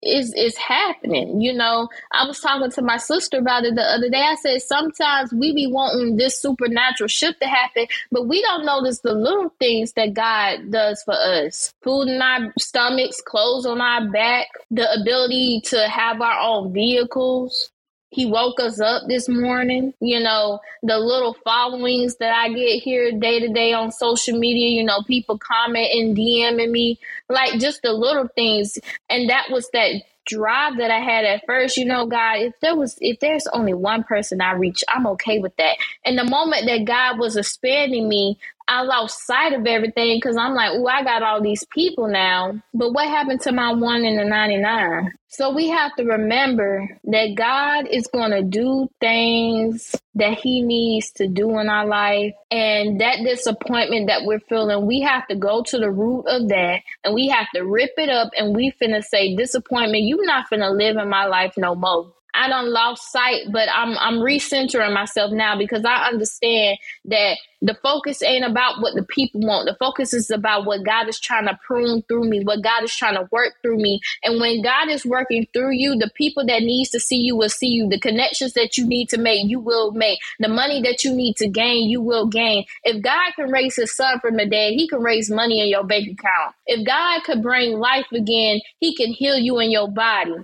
is 0.04 0.34
is 0.34 0.56
happening. 0.56 1.40
You 1.40 1.52
know, 1.54 1.88
I 2.12 2.26
was 2.26 2.40
talking 2.40 2.70
to 2.70 2.82
my 2.82 2.98
sister 2.98 3.38
about 3.38 3.64
it 3.64 3.74
the 3.74 3.82
other 3.82 4.08
day. 4.10 4.20
I 4.20 4.34
said 4.36 4.60
sometimes 4.62 5.32
we 5.32 5.54
be 5.54 5.66
wanting 5.66 6.16
this 6.16 6.40
supernatural 6.40 7.08
shift 7.08 7.40
to 7.40 7.48
happen, 7.48 7.86
but 8.12 8.28
we 8.28 8.42
don't 8.42 8.64
notice 8.64 9.00
the 9.00 9.14
little 9.14 9.50
things 9.58 9.92
that 9.94 10.14
God 10.14 10.70
does 10.70 11.02
for 11.04 11.14
us. 11.14 11.72
Food 11.82 12.08
in 12.08 12.20
our 12.20 12.52
stomachs, 12.58 13.20
clothes 13.22 13.66
on 13.66 13.80
our 13.80 14.10
back, 14.10 14.48
the 14.70 14.92
ability 15.00 15.62
to 15.66 15.88
have 15.88 16.20
our 16.20 16.38
own 16.38 16.72
vehicles, 16.72 17.70
he 18.14 18.26
woke 18.26 18.60
us 18.60 18.80
up 18.80 19.02
this 19.08 19.28
morning. 19.28 19.92
You 19.98 20.20
know, 20.20 20.60
the 20.84 20.98
little 20.98 21.34
followings 21.44 22.14
that 22.16 22.32
I 22.32 22.48
get 22.50 22.80
here 22.80 23.10
day 23.10 23.40
to 23.40 23.48
day 23.52 23.72
on 23.72 23.90
social 23.90 24.38
media, 24.38 24.68
you 24.68 24.84
know, 24.84 25.02
people 25.02 25.36
commenting, 25.36 26.14
DMing 26.14 26.70
me, 26.70 27.00
like 27.28 27.58
just 27.58 27.82
the 27.82 27.92
little 27.92 28.28
things. 28.36 28.78
And 29.10 29.28
that 29.30 29.50
was 29.50 29.68
that 29.72 30.02
drive 30.26 30.78
that 30.78 30.92
I 30.92 31.00
had 31.00 31.24
at 31.24 31.42
first, 31.44 31.76
you 31.76 31.84
know, 31.84 32.06
God, 32.06 32.38
if 32.38 32.54
there 32.62 32.76
was 32.76 32.96
if 33.00 33.18
there's 33.18 33.46
only 33.48 33.74
one 33.74 34.04
person 34.04 34.40
I 34.40 34.52
reach, 34.52 34.84
I'm 34.88 35.06
okay 35.08 35.40
with 35.40 35.56
that. 35.56 35.76
And 36.04 36.16
the 36.16 36.24
moment 36.24 36.66
that 36.66 36.84
God 36.84 37.18
was 37.18 37.36
expanding 37.36 38.08
me, 38.08 38.38
I 38.66 38.82
lost 38.82 39.26
sight 39.26 39.52
of 39.52 39.66
everything 39.66 40.16
because 40.16 40.36
I'm 40.36 40.54
like, 40.54 40.70
oh, 40.72 40.86
I 40.86 41.04
got 41.04 41.22
all 41.22 41.42
these 41.42 41.64
people 41.72 42.08
now. 42.08 42.62
But 42.72 42.92
what 42.92 43.08
happened 43.08 43.40
to 43.42 43.52
my 43.52 43.72
one 43.72 44.04
in 44.04 44.16
the 44.16 44.24
99? 44.24 45.12
So 45.28 45.52
we 45.52 45.68
have 45.68 45.94
to 45.96 46.04
remember 46.04 46.88
that 47.04 47.34
God 47.36 47.88
is 47.90 48.06
going 48.06 48.30
to 48.30 48.42
do 48.42 48.88
things 49.00 49.94
that 50.14 50.38
He 50.38 50.62
needs 50.62 51.10
to 51.12 51.28
do 51.28 51.58
in 51.58 51.68
our 51.68 51.86
life. 51.86 52.32
And 52.50 53.00
that 53.00 53.18
disappointment 53.24 54.06
that 54.06 54.22
we're 54.24 54.40
feeling, 54.40 54.86
we 54.86 55.00
have 55.02 55.26
to 55.28 55.36
go 55.36 55.62
to 55.64 55.78
the 55.78 55.90
root 55.90 56.24
of 56.26 56.48
that 56.48 56.80
and 57.04 57.14
we 57.14 57.28
have 57.28 57.48
to 57.54 57.62
rip 57.62 57.92
it 57.98 58.08
up 58.08 58.30
and 58.36 58.56
we 58.56 58.72
finna 58.80 59.02
say, 59.02 59.36
disappointment, 59.36 60.04
you 60.04 60.20
not 60.22 60.46
finna 60.50 60.74
live 60.74 60.96
in 60.96 61.08
my 61.08 61.26
life 61.26 61.54
no 61.58 61.74
more. 61.74 62.12
I 62.34 62.48
don't 62.48 62.68
lost 62.70 63.12
sight, 63.12 63.46
but 63.52 63.68
I'm 63.72 63.96
I'm 63.98 64.18
recentering 64.18 64.92
myself 64.92 65.30
now 65.32 65.56
because 65.56 65.84
I 65.84 66.08
understand 66.08 66.78
that 67.06 67.36
the 67.62 67.74
focus 67.82 68.22
ain't 68.22 68.44
about 68.44 68.82
what 68.82 68.94
the 68.94 69.04
people 69.04 69.40
want. 69.40 69.66
The 69.66 69.76
focus 69.78 70.12
is 70.12 70.30
about 70.30 70.66
what 70.66 70.84
God 70.84 71.08
is 71.08 71.18
trying 71.18 71.46
to 71.46 71.58
prune 71.66 72.02
through 72.02 72.28
me, 72.28 72.44
what 72.44 72.62
God 72.62 72.82
is 72.82 72.94
trying 72.94 73.14
to 73.14 73.28
work 73.30 73.54
through 73.62 73.78
me. 73.78 74.00
And 74.22 74.40
when 74.40 74.62
God 74.62 74.90
is 74.90 75.06
working 75.06 75.46
through 75.52 75.72
you, 75.72 75.96
the 75.96 76.10
people 76.14 76.44
that 76.46 76.62
needs 76.62 76.90
to 76.90 77.00
see 77.00 77.16
you 77.16 77.36
will 77.36 77.48
see 77.48 77.68
you. 77.68 77.88
The 77.88 78.00
connections 78.00 78.52
that 78.54 78.76
you 78.76 78.86
need 78.86 79.08
to 79.10 79.18
make, 79.18 79.48
you 79.48 79.60
will 79.60 79.92
make. 79.92 80.18
The 80.40 80.48
money 80.48 80.82
that 80.82 81.04
you 81.04 81.14
need 81.14 81.36
to 81.36 81.48
gain, 81.48 81.88
you 81.88 82.02
will 82.02 82.26
gain. 82.26 82.64
If 82.82 83.02
God 83.02 83.32
can 83.36 83.50
raise 83.50 83.76
his 83.76 83.96
son 83.96 84.20
from 84.20 84.36
the 84.36 84.46
dead, 84.46 84.72
he 84.74 84.88
can 84.88 85.00
raise 85.00 85.30
money 85.30 85.62
in 85.62 85.68
your 85.68 85.84
bank 85.84 86.06
account. 86.08 86.54
If 86.66 86.86
God 86.86 87.22
could 87.24 87.42
bring 87.42 87.78
life 87.78 88.06
again, 88.12 88.60
he 88.80 88.94
can 88.96 89.12
heal 89.12 89.38
you 89.38 89.58
in 89.60 89.70
your 89.70 89.88
body 89.88 90.34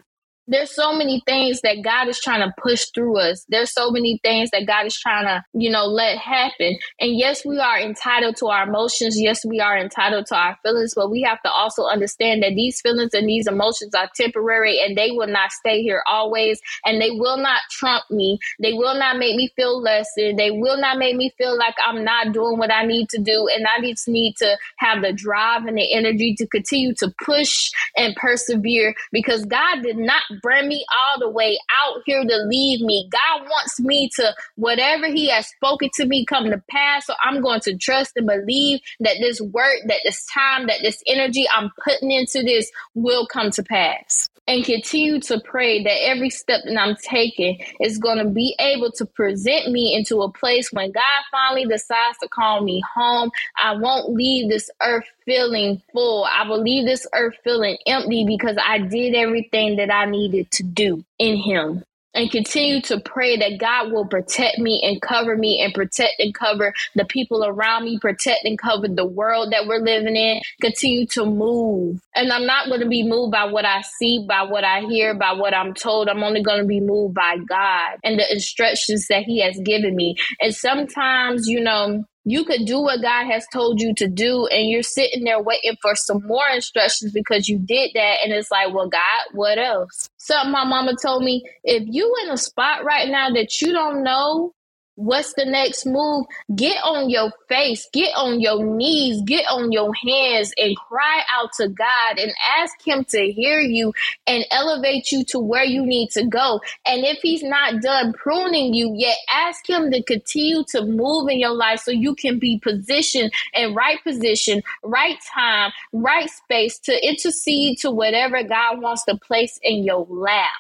there's 0.47 0.75
so 0.75 0.93
many 0.93 1.23
things 1.27 1.61
that 1.63 1.83
God 1.83 2.09
is 2.09 2.21
trying 2.21 2.41
to 2.41 2.53
push 2.61 2.87
through 2.95 3.19
us. 3.19 3.45
There's 3.49 3.73
so 3.73 3.91
many 3.91 4.19
things 4.23 4.51
that 4.51 4.67
God 4.67 4.87
is 4.87 4.99
trying 4.99 5.27
to, 5.27 5.45
you 5.55 5.71
know, 5.71 5.87
let 5.87 6.19
happen. 6.19 6.77
And 6.99 7.17
yes, 7.17 7.45
we 7.45 7.59
are 7.59 7.79
entitled 7.79 8.37
to 8.39 8.47
our 8.47 8.67
emotions. 8.67 9.21
Yes, 9.21 9.45
we 9.45 9.61
are 9.61 9.79
entitled 9.79 10.27
to 10.27 10.37
our 10.37 10.59
feelings, 10.63 10.95
but 10.97 11.11
we 11.11 11.23
have 11.23 11.41
to 11.43 11.51
also 11.51 11.85
understand 11.85 12.43
that 12.43 12.55
these 12.55 12.81
feelings 12.81 13.15
and 13.15 13.29
these 13.29 13.47
emotions 13.47 13.95
are 13.95 14.11
temporary 14.17 14.81
and 14.81 14.97
they 14.97 15.11
will 15.13 15.29
not 15.29 15.53
stay 15.53 15.83
here 15.83 16.03
always. 16.09 16.61
And 16.85 17.01
they 17.01 17.11
will 17.11 17.37
not 17.37 17.63
trump 17.71 18.05
me. 18.11 18.39
They 18.61 18.73
will 18.73 18.99
not 18.99 19.19
make 19.19 19.37
me 19.37 19.53
feel 19.55 19.81
less. 19.81 20.09
They 20.17 20.51
will 20.51 20.81
not 20.81 20.99
make 20.99 21.17
me 21.17 21.33
feel 21.39 21.57
like 21.57 21.75
I'm 21.87 22.05
not 22.05 22.33
doing 22.33 22.59
what 22.59 22.73
I 22.73 22.85
need 22.85 23.09
to 23.11 23.19
do. 23.19 23.49
And 23.55 23.67
I 23.67 23.81
just 23.81 24.09
need 24.09 24.35
to 24.39 24.57
have 24.79 25.03
the 25.03 25.13
drive 25.13 25.67
and 25.67 25.79
the 25.79 25.95
energy 25.95 26.35
to 26.39 26.47
continue 26.47 26.95
to 26.97 27.13
push 27.25 27.71
and 27.97 28.17
persevere 28.17 28.95
because 29.13 29.45
God 29.45 29.83
did 29.83 29.97
not 29.97 30.23
bring 30.43 30.69
me 30.69 30.85
all 30.93 31.21
the 31.21 31.31
way 31.31 31.59
out 31.83 32.03
here 32.07 32.23
to 32.23 32.37
leave 32.49 32.81
me. 32.81 33.09
God 33.11 33.43
wants 33.43 33.81
me 33.81 34.11
to, 34.17 34.35
whatever 34.57 35.07
He 35.07 35.29
has 35.31 35.49
spoken 35.49 35.91
to 35.95 36.07
me, 36.07 36.25
come 36.25 36.51
to 36.51 36.63
pass. 36.71 37.07
So 37.07 37.15
I'm 37.23 37.41
going 37.41 37.61
to 37.61 37.77
trust 37.77 38.13
and 38.17 38.27
believe 38.27 38.81
that 39.01 39.17
this 39.21 39.41
work, 39.41 39.79
that 39.87 40.01
this 40.05 40.25
time, 40.27 40.67
that 40.67 40.81
this 40.83 41.03
energy 41.07 41.47
I'm 41.55 41.71
putting 41.85 42.11
into 42.11 42.43
this 42.43 42.71
will 42.95 43.27
come 43.27 43.51
to 43.53 43.63
pass 43.63 44.29
and 44.51 44.65
continue 44.65 45.21
to 45.21 45.41
pray 45.41 45.83
that 45.85 46.05
every 46.05 46.29
step 46.29 46.63
that 46.65 46.77
I'm 46.77 46.97
taking 46.97 47.61
is 47.79 47.99
going 47.99 48.19
to 48.19 48.25
be 48.25 48.57
able 48.59 48.91
to 48.93 49.07
present 49.07 49.71
me 49.71 49.95
into 49.95 50.23
a 50.23 50.33
place 50.33 50.73
when 50.73 50.91
God 50.91 51.03
finally 51.31 51.67
decides 51.67 52.19
to 52.19 52.29
call 52.29 52.63
me 52.63 52.83
home. 52.95 53.31
I 53.63 53.77
won't 53.77 54.13
leave 54.13 54.51
this 54.51 54.69
earth 54.83 55.05
feeling 55.25 55.81
full. 55.93 56.25
I 56.25 56.49
will 56.49 56.61
leave 56.61 56.85
this 56.85 57.07
earth 57.15 57.37
feeling 57.45 57.79
empty 57.87 58.25
because 58.27 58.57
I 58.61 58.79
did 58.79 59.15
everything 59.15 59.77
that 59.77 59.93
I 59.93 60.07
needed 60.21 60.51
to 60.53 60.63
do 60.63 61.05
in 61.19 61.37
Him 61.37 61.85
and 62.15 62.31
continue 62.31 62.81
to 62.83 63.01
pray 63.01 63.37
that 63.37 63.59
God 63.59 63.93
will 63.93 64.07
protect 64.07 64.59
me 64.59 64.81
and 64.83 65.01
cover 65.01 65.37
me 65.37 65.61
and 65.61 65.73
protect 65.73 66.15
and 66.19 66.35
cover 66.35 66.73
the 66.95 67.05
people 67.05 67.45
around 67.45 67.85
me, 67.85 67.99
protect 68.01 68.45
and 68.45 68.59
cover 68.59 68.89
the 68.89 69.05
world 69.05 69.53
that 69.53 69.67
we're 69.67 69.79
living 69.79 70.17
in. 70.17 70.41
Continue 70.61 71.07
to 71.09 71.25
move. 71.25 72.01
And 72.15 72.33
I'm 72.33 72.47
not 72.47 72.69
going 72.69 72.81
to 72.81 72.89
be 72.89 73.07
moved 73.07 73.33
by 73.33 73.45
what 73.45 73.65
I 73.65 73.83
see, 73.83 74.25
by 74.27 74.43
what 74.43 74.65
I 74.65 74.81
hear, 74.81 75.15
by 75.15 75.33
what 75.33 75.55
I'm 75.55 75.75
told. 75.75 76.09
I'm 76.09 76.23
only 76.23 76.43
going 76.43 76.61
to 76.61 76.67
be 76.67 76.81
moved 76.81 77.15
by 77.15 77.37
God 77.49 77.99
and 78.03 78.19
the 78.19 78.33
instructions 78.33 79.07
that 79.09 79.23
He 79.23 79.41
has 79.41 79.59
given 79.65 79.95
me. 79.95 80.17
And 80.41 80.55
sometimes, 80.55 81.47
you 81.47 81.61
know, 81.61 82.05
You 82.25 82.45
could 82.45 82.67
do 82.67 82.81
what 82.81 83.03
God 83.03 83.27
has 83.27 83.47
told 83.53 83.81
you 83.81 83.95
to 83.95 84.07
do, 84.07 84.47
and 84.47 84.69
you're 84.69 84.83
sitting 84.83 85.25
there 85.25 85.43
waiting 85.43 85.77
for 85.81 85.97
some 85.97 86.23
more 86.27 86.49
instructions 86.55 87.13
because 87.13 87.49
you 87.49 87.59
did 87.59 87.93
that. 87.95 88.19
And 88.23 88.33
it's 88.33 88.51
like, 88.51 88.75
well, 88.75 88.89
God, 88.89 89.23
what 89.33 89.59
else? 89.59 90.09
Something 90.19 90.53
my 90.53 90.65
mama 90.65 90.95
told 91.03 91.25
me 91.25 91.43
if 91.65 91.85
you 91.87 92.15
in 92.25 92.31
a 92.31 92.37
spot 92.37 92.85
right 92.85 93.09
now 93.09 93.31
that 93.31 93.61
you 93.63 93.73
don't 93.73 94.03
know 94.05 94.53
What's 94.97 95.33
the 95.33 95.47
next 95.47 95.87
move? 95.87 96.27
Get 96.55 96.77
on 96.85 97.09
your 97.09 97.33
face, 97.49 97.89
get 97.93 98.13
on 98.17 98.39
your 98.41 98.63
knees, 98.63 99.23
get 99.23 99.47
on 99.49 99.73
your 99.73 99.93
hands 99.95 100.53
and 100.59 100.77
cry 100.77 101.23
out 101.31 101.53
to 101.55 101.69
God 101.69 102.19
and 102.19 102.33
ask 102.59 102.87
Him 102.87 103.05
to 103.07 103.33
hear 103.33 103.61
you 103.61 103.95
and 104.27 104.45
elevate 104.51 105.11
you 105.11 105.25
to 105.27 105.39
where 105.39 105.65
you 105.65 105.87
need 105.87 106.11
to 106.11 106.27
go. 106.27 106.61
And 106.87 107.07
if 107.07 107.19
He's 107.23 107.43
not 107.43 107.81
done 107.81 108.13
pruning 108.13 108.75
you 108.75 108.93
yet, 108.95 109.17
ask 109.33 109.67
Him 109.69 109.91
to 109.91 110.03
continue 110.03 110.65
to 110.71 110.85
move 110.85 111.31
in 111.31 111.39
your 111.39 111.55
life 111.55 111.81
so 111.81 111.93
you 111.93 112.15
can 112.15 112.39
be 112.39 112.59
positioned 112.59 113.33
in 113.55 113.75
right 113.75 114.03
position, 114.05 114.63
right 114.83 115.17
time, 115.35 115.73
right 115.95 116.29
space 116.29 116.79
to 116.81 117.09
intercede 117.09 117.79
to 117.79 117.91
whatever 117.91 118.43
God 118.43 118.83
wants 118.83 119.05
to 119.05 119.17
place 119.17 119.59
in 119.63 119.83
your 119.83 120.07
lap. 120.11 120.51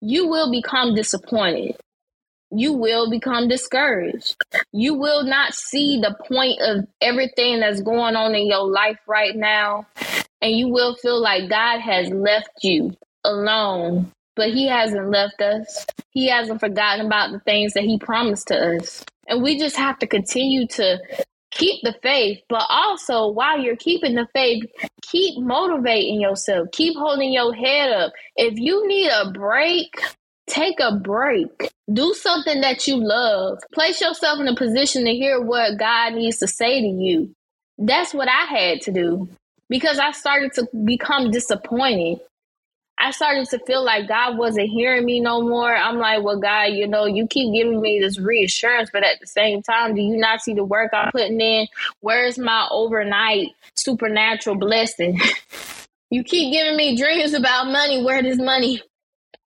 You 0.00 0.26
will 0.26 0.50
become 0.50 0.94
disappointed 0.94 1.76
you 2.58 2.72
will 2.72 3.10
become 3.10 3.48
discouraged. 3.48 4.36
You 4.72 4.94
will 4.94 5.24
not 5.24 5.54
see 5.54 6.00
the 6.00 6.16
point 6.28 6.60
of 6.60 6.86
everything 7.00 7.60
that's 7.60 7.82
going 7.82 8.16
on 8.16 8.34
in 8.34 8.46
your 8.46 8.66
life 8.66 8.98
right 9.06 9.36
now. 9.36 9.86
And 10.40 10.52
you 10.52 10.68
will 10.68 10.94
feel 10.96 11.20
like 11.20 11.50
God 11.50 11.80
has 11.80 12.08
left 12.10 12.50
you 12.62 12.96
alone. 13.24 14.12
But 14.34 14.50
He 14.50 14.68
hasn't 14.68 15.10
left 15.10 15.40
us, 15.40 15.86
He 16.10 16.28
hasn't 16.28 16.60
forgotten 16.60 17.06
about 17.06 17.32
the 17.32 17.40
things 17.40 17.72
that 17.74 17.84
He 17.84 17.98
promised 17.98 18.48
to 18.48 18.76
us. 18.76 19.04
And 19.28 19.42
we 19.42 19.58
just 19.58 19.76
have 19.76 19.98
to 20.00 20.06
continue 20.06 20.66
to 20.68 20.98
keep 21.50 21.82
the 21.82 21.94
faith, 22.02 22.40
but 22.48 22.64
also 22.68 23.28
while 23.28 23.58
you're 23.58 23.76
keeping 23.76 24.14
the 24.14 24.26
faith, 24.34 24.64
keep 25.02 25.38
motivating 25.38 26.20
yourself, 26.20 26.68
keep 26.72 26.96
holding 26.96 27.32
your 27.32 27.54
head 27.54 27.90
up. 27.90 28.12
If 28.36 28.58
you 28.58 28.86
need 28.86 29.08
a 29.08 29.30
break, 29.30 29.94
Take 30.46 30.78
a 30.80 30.96
break. 30.96 31.70
Do 31.92 32.14
something 32.14 32.60
that 32.60 32.86
you 32.86 32.96
love. 32.96 33.58
Place 33.72 34.00
yourself 34.00 34.40
in 34.40 34.48
a 34.48 34.54
position 34.54 35.04
to 35.04 35.12
hear 35.12 35.40
what 35.40 35.78
God 35.78 36.14
needs 36.14 36.38
to 36.38 36.46
say 36.46 36.80
to 36.80 36.86
you. 36.86 37.34
That's 37.78 38.14
what 38.14 38.28
I 38.28 38.44
had 38.44 38.80
to 38.82 38.92
do 38.92 39.28
because 39.68 39.98
I 39.98 40.12
started 40.12 40.52
to 40.54 40.68
become 40.84 41.30
disappointed. 41.30 42.20
I 42.98 43.10
started 43.10 43.48
to 43.50 43.58
feel 43.66 43.84
like 43.84 44.08
God 44.08 44.38
wasn't 44.38 44.70
hearing 44.70 45.04
me 45.04 45.20
no 45.20 45.42
more. 45.42 45.74
I'm 45.74 45.98
like, 45.98 46.22
well, 46.22 46.40
God, 46.40 46.72
you 46.72 46.88
know, 46.88 47.04
you 47.04 47.26
keep 47.26 47.52
giving 47.52 47.80
me 47.82 48.00
this 48.00 48.18
reassurance, 48.18 48.88
but 48.90 49.04
at 49.04 49.20
the 49.20 49.26
same 49.26 49.62
time, 49.62 49.94
do 49.94 50.00
you 50.00 50.16
not 50.16 50.40
see 50.40 50.54
the 50.54 50.64
work 50.64 50.92
I'm 50.94 51.10
putting 51.12 51.40
in? 51.40 51.66
Where's 52.00 52.38
my 52.38 52.66
overnight 52.70 53.48
supernatural 53.74 54.56
blessing? 54.56 55.20
you 56.10 56.24
keep 56.24 56.52
giving 56.54 56.76
me 56.76 56.96
dreams 56.96 57.34
about 57.34 57.66
money. 57.66 58.02
Where 58.02 58.22
does 58.22 58.38
money 58.38 58.80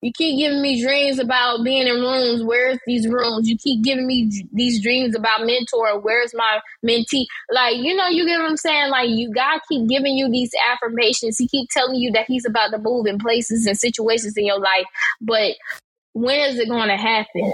you 0.02 0.12
keep 0.12 0.38
giving 0.38 0.62
me 0.62 0.82
dreams 0.82 1.18
about 1.18 1.62
being 1.62 1.86
in 1.86 2.00
rooms. 2.00 2.42
Where's 2.42 2.78
these 2.86 3.06
rooms? 3.06 3.48
You 3.48 3.58
keep 3.58 3.84
giving 3.84 4.06
me 4.06 4.46
these 4.52 4.82
dreams 4.82 5.14
about 5.14 5.44
mentor. 5.44 6.00
Where's 6.00 6.32
my 6.34 6.60
mentee? 6.84 7.26
Like, 7.50 7.76
you 7.76 7.94
know, 7.94 8.08
you 8.08 8.26
get 8.26 8.38
what 8.38 8.48
I'm 8.48 8.56
saying? 8.56 8.90
Like, 8.90 9.10
you 9.10 9.30
God 9.32 9.60
keep 9.68 9.88
giving 9.88 10.16
you 10.16 10.30
these 10.30 10.52
affirmations. 10.72 11.36
He 11.36 11.48
keep 11.48 11.68
telling 11.70 11.96
you 11.96 12.12
that 12.12 12.26
He's 12.26 12.46
about 12.46 12.70
to 12.70 12.78
move 12.78 13.06
in 13.06 13.18
places 13.18 13.66
and 13.66 13.78
situations 13.78 14.36
in 14.36 14.46
your 14.46 14.58
life. 14.58 14.86
But 15.20 15.52
when 16.14 16.40
is 16.50 16.58
it 16.58 16.68
going 16.68 16.88
to 16.88 16.96
happen? 16.96 17.52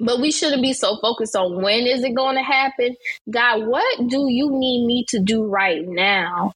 But 0.00 0.20
we 0.20 0.30
shouldn't 0.30 0.62
be 0.62 0.72
so 0.72 0.98
focused 1.00 1.36
on 1.36 1.62
when 1.62 1.86
is 1.86 2.04
it 2.04 2.14
going 2.14 2.36
to 2.36 2.42
happen. 2.42 2.96
God, 3.30 3.66
what 3.66 4.08
do 4.08 4.28
you 4.28 4.50
need 4.50 4.86
me 4.86 5.04
to 5.08 5.20
do 5.20 5.44
right 5.46 5.86
now? 5.86 6.52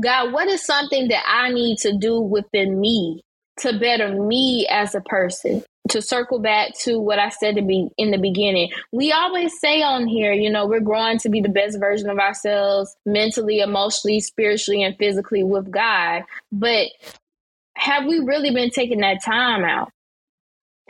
God, 0.00 0.32
what 0.32 0.48
is 0.48 0.64
something 0.64 1.08
that 1.08 1.24
I 1.26 1.52
need 1.52 1.78
to 1.78 1.96
do 1.96 2.20
within 2.20 2.80
me? 2.80 3.22
To 3.58 3.78
better 3.78 4.14
me 4.14 4.66
as 4.70 4.94
a 4.94 5.00
person 5.00 5.62
to 5.90 6.00
circle 6.00 6.38
back 6.38 6.72
to 6.78 6.98
what 7.00 7.18
I 7.18 7.30
said 7.30 7.56
to 7.56 7.62
be 7.62 7.88
in 7.98 8.10
the 8.10 8.18
beginning, 8.18 8.70
we 8.92 9.12
always 9.12 9.58
say 9.60 9.82
on 9.82 10.06
here, 10.06 10.32
you 10.32 10.50
know, 10.50 10.66
we're 10.66 10.80
growing 10.80 11.18
to 11.18 11.28
be 11.28 11.40
the 11.40 11.48
best 11.48 11.78
version 11.78 12.08
of 12.08 12.18
ourselves 12.18 12.94
mentally, 13.04 13.60
emotionally, 13.60 14.20
spiritually, 14.20 14.82
and 14.82 14.96
physically 14.96 15.42
with 15.42 15.70
God. 15.70 16.22
But 16.52 16.88
have 17.76 18.06
we 18.06 18.20
really 18.20 18.52
been 18.52 18.70
taking 18.70 19.00
that 19.00 19.24
time 19.24 19.64
out? 19.64 19.90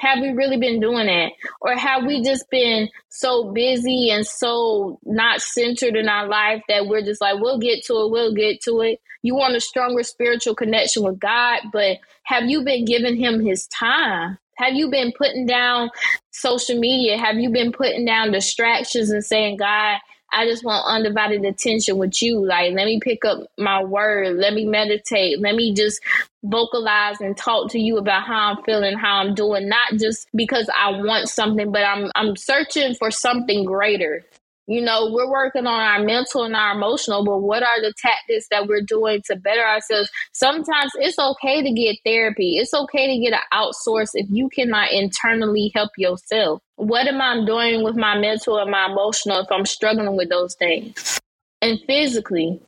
Have 0.01 0.21
we 0.21 0.31
really 0.31 0.57
been 0.57 0.81
doing 0.81 1.07
that? 1.07 1.33
Or 1.61 1.77
have 1.77 2.07
we 2.07 2.23
just 2.23 2.49
been 2.51 2.89
so 3.11 3.53
busy 3.53 4.11
and 4.11 4.27
so 4.27 4.99
not 5.05 5.43
centered 5.43 5.95
in 5.95 6.09
our 6.09 6.27
life 6.27 6.63
that 6.69 6.87
we're 6.87 7.05
just 7.05 7.21
like, 7.21 7.39
we'll 7.39 7.59
get 7.59 7.85
to 7.85 7.93
it, 7.95 8.11
we'll 8.11 8.35
get 8.35 8.63
to 8.63 8.81
it? 8.81 9.01
You 9.23 9.35
want 9.35 9.57
a 9.57 9.61
stronger 9.61 10.03
spiritual 10.03 10.55
connection 10.55 11.03
with 11.03 11.21
God, 11.21 11.61
but 11.71 11.99
have 12.23 12.45
you 12.45 12.65
been 12.65 12.87
giving 12.87 13.17
Him 13.17 13.45
His 13.45 13.67
time? 13.67 14.39
Have 14.57 14.73
you 14.73 14.91
been 14.91 15.13
putting 15.13 15.45
down 15.45 15.91
social 16.31 16.79
media? 16.79 17.19
Have 17.19 17.37
you 17.37 17.51
been 17.51 17.71
putting 17.71 18.07
down 18.07 18.33
distractions 18.33 19.11
and 19.11 19.25
saying, 19.25 19.59
God, 19.59 19.99
I 20.33 20.47
just 20.47 20.65
want 20.65 20.87
undivided 20.87 21.45
attention 21.45 21.99
with 21.99 22.23
you. 22.23 22.45
Like, 22.45 22.73
let 22.75 22.87
me 22.87 23.01
pick 23.01 23.25
up 23.25 23.41
my 23.59 23.83
word. 23.85 24.37
Let 24.37 24.55
me 24.55 24.65
meditate. 24.65 25.41
Let 25.41 25.55
me 25.57 25.75
just 25.75 26.01
vocalize 26.45 27.21
and 27.21 27.37
talk 27.37 27.71
to 27.73 27.79
you 27.79 27.99
about 27.99 28.25
how 28.25 28.53
I'm 28.53 28.63
feeling, 28.65 28.97
how 28.97 29.17
I'm 29.19 29.35
doing, 29.35 29.69
not 29.69 29.95
just 29.95 30.29
because 30.35 30.69
I 30.77 30.91
want 31.03 31.29
something, 31.29 31.73
but 31.73 31.85
I'm 31.85 32.11
I'm 32.15 32.37
searching 32.37 32.95
for 32.95 33.11
something 33.11 33.65
greater. 33.65 34.25
You 34.71 34.81
know, 34.81 35.11
we're 35.11 35.29
working 35.29 35.67
on 35.67 35.81
our 35.81 35.99
mental 35.99 36.45
and 36.45 36.55
our 36.55 36.77
emotional, 36.77 37.25
but 37.25 37.39
what 37.39 37.65
are 37.65 37.83
the 37.83 37.93
tactics 38.01 38.47
that 38.53 38.69
we're 38.69 38.83
doing 38.83 39.21
to 39.27 39.35
better 39.35 39.65
ourselves? 39.65 40.09
Sometimes 40.33 40.93
it's 40.95 41.19
okay 41.19 41.61
to 41.61 41.73
get 41.73 41.97
therapy. 42.05 42.57
It's 42.57 42.73
okay 42.73 43.09
to 43.09 43.21
get 43.21 43.33
an 43.33 43.41
outsource 43.53 44.11
if 44.15 44.29
you 44.31 44.49
cannot 44.49 44.93
internally 44.93 45.73
help 45.75 45.91
yourself. 45.99 46.63
What 46.77 47.09
am 47.09 47.21
I 47.21 47.45
doing 47.45 47.83
with 47.83 47.97
my 47.97 48.17
mental 48.17 48.59
and 48.59 48.71
my 48.71 48.87
emotional 48.87 49.41
if 49.41 49.51
I'm 49.51 49.67
struggling 49.67 50.17
with 50.17 50.29
those 50.29 50.55
things? 50.55 51.19
And 51.61 51.81
physically, 51.89 52.61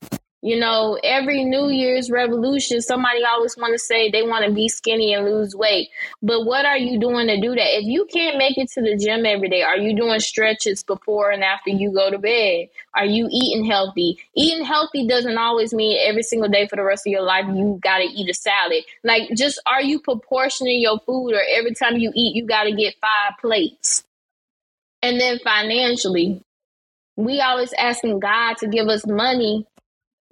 you 0.43 0.59
know, 0.59 0.99
every 1.05 1.45
New 1.45 1.69
Year's 1.69 2.11
revolution, 2.11 2.83
somebody 2.83 3.23
always 3.25 3.57
want 3.57 3.75
to 3.75 3.79
say 3.79 4.11
they 4.11 4.25
want 4.25 4.45
to 4.45 4.53
be 4.53 4.69
skinny 4.69 5.15
and 5.15 5.25
lose 5.25 5.55
weight. 5.55 5.89
But 6.21 6.45
what 6.45 6.67
are 6.67 6.77
you 6.77 6.99
doing 6.99 7.29
to 7.29 7.41
do 7.41 7.55
that? 7.55 7.79
If 7.79 7.85
you 7.85 8.07
can't 8.13 8.39
make 8.39 8.59
it 8.59 8.69
to 8.73 8.83
the 8.83 8.97
gym 8.97 9.25
every 9.25 9.49
day, 9.49 9.63
are 9.63 9.77
you 9.77 9.95
doing 9.95 10.19
stretches 10.19 10.83
before 10.83 11.31
and 11.31 11.45
after 11.45 11.71
you 11.71 11.93
go 11.93 12.11
to 12.11 12.19
bed? 12.19 12.67
Are 12.97 13.05
you 13.05 13.29
eating 13.31 13.65
healthy? 13.65 14.19
Eating 14.37 14.65
healthy 14.65 15.07
doesn't 15.07 15.39
always 15.39 15.73
mean 15.73 15.97
every 16.05 16.25
single 16.25 16.51
day 16.51 16.67
for 16.67 16.75
the 16.75 16.83
rest 16.83 17.07
of 17.07 17.13
your 17.13 17.23
life 17.23 17.45
you 17.47 17.79
got 17.81 17.99
to 17.99 18.05
eat 18.05 18.29
a 18.29 18.35
salad. 18.35 18.83
Like, 19.05 19.31
just 19.37 19.63
are 19.73 19.83
you 19.83 20.01
proportioning 20.01 20.81
your 20.81 20.99
food, 21.07 21.35
or 21.35 21.43
every 21.57 21.75
time 21.75 21.99
you 21.99 22.11
eat, 22.17 22.35
you 22.35 22.47
got 22.47 22.65
to 22.65 22.73
get 22.73 22.97
five 23.01 23.39
plates? 23.41 24.03
And 25.03 25.21
then 25.21 25.39
financially, 25.45 26.43
we 27.17 27.41
always 27.41 27.73
asking 27.75 28.19
God 28.19 28.57
to 28.59 28.67
give 28.67 28.89
us 28.89 29.07
money 29.07 29.67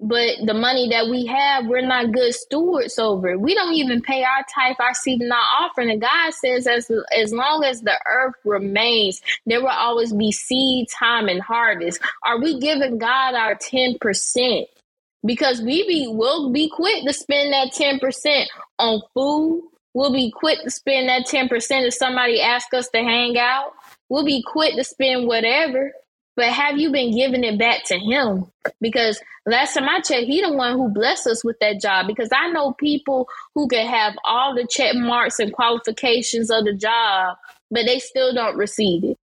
but 0.00 0.36
the 0.46 0.54
money 0.54 0.88
that 0.90 1.08
we 1.08 1.26
have, 1.26 1.66
we're 1.66 1.86
not 1.86 2.12
good 2.12 2.34
stewards 2.34 2.98
over. 2.98 3.36
We 3.38 3.54
don't 3.54 3.74
even 3.74 4.00
pay 4.00 4.24
our 4.24 4.44
tithe, 4.54 4.76
our 4.80 4.94
seed, 4.94 5.20
and 5.20 5.32
our 5.32 5.38
offering. 5.38 5.90
And 5.90 6.00
God 6.00 6.32
says, 6.32 6.66
as 6.66 6.90
as 7.16 7.32
long 7.32 7.64
as 7.64 7.82
the 7.82 7.98
earth 8.06 8.34
remains, 8.44 9.20
there 9.46 9.60
will 9.60 9.68
always 9.68 10.12
be 10.12 10.32
seed 10.32 10.88
time 10.88 11.28
and 11.28 11.42
harvest. 11.42 12.00
Are 12.24 12.40
we 12.40 12.58
giving 12.60 12.98
God 12.98 13.34
our 13.34 13.54
ten 13.54 13.98
percent? 14.00 14.68
Because 15.24 15.60
we 15.60 15.86
be 15.86 16.08
we'll 16.08 16.50
be 16.50 16.70
quick 16.70 17.04
to 17.04 17.12
spend 17.12 17.52
that 17.52 17.72
ten 17.72 17.98
percent 17.98 18.48
on 18.78 19.02
food. 19.12 19.64
We'll 19.92 20.12
be 20.12 20.30
quick 20.30 20.62
to 20.62 20.70
spend 20.70 21.10
that 21.10 21.26
ten 21.26 21.48
percent 21.48 21.86
if 21.86 21.94
somebody 21.94 22.40
asks 22.40 22.72
us 22.72 22.88
to 22.90 22.98
hang 22.98 23.38
out. 23.38 23.72
We'll 24.08 24.24
be 24.24 24.42
quick 24.42 24.76
to 24.76 24.84
spend 24.84 25.26
whatever 25.26 25.92
but 26.40 26.48
have 26.48 26.78
you 26.78 26.90
been 26.90 27.14
giving 27.14 27.44
it 27.44 27.58
back 27.58 27.84
to 27.84 27.98
him? 27.98 28.46
Because 28.80 29.20
last 29.44 29.74
time 29.74 29.86
I 29.86 30.00
checked, 30.00 30.24
he 30.24 30.40
the 30.40 30.50
one 30.50 30.72
who 30.72 30.88
blessed 30.88 31.26
us 31.26 31.44
with 31.44 31.58
that 31.60 31.82
job. 31.82 32.06
Because 32.06 32.30
I 32.32 32.48
know 32.48 32.72
people 32.72 33.28
who 33.54 33.68
can 33.68 33.86
have 33.86 34.14
all 34.24 34.54
the 34.54 34.66
check 34.66 34.94
marks 34.94 35.38
and 35.38 35.52
qualifications 35.52 36.50
of 36.50 36.64
the 36.64 36.72
job, 36.72 37.36
but 37.70 37.84
they 37.84 37.98
still 37.98 38.32
don't 38.32 38.56
receive 38.56 39.04
it. 39.04 39.18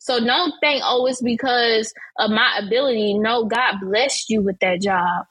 So 0.00 0.18
don't 0.18 0.54
think, 0.58 0.82
oh, 0.84 1.06
it's 1.06 1.22
because 1.22 1.94
of 2.18 2.32
my 2.32 2.58
ability. 2.58 3.14
No, 3.14 3.44
God 3.44 3.76
blessed 3.80 4.28
you 4.28 4.42
with 4.42 4.58
that 4.58 4.80
job. 4.80 5.26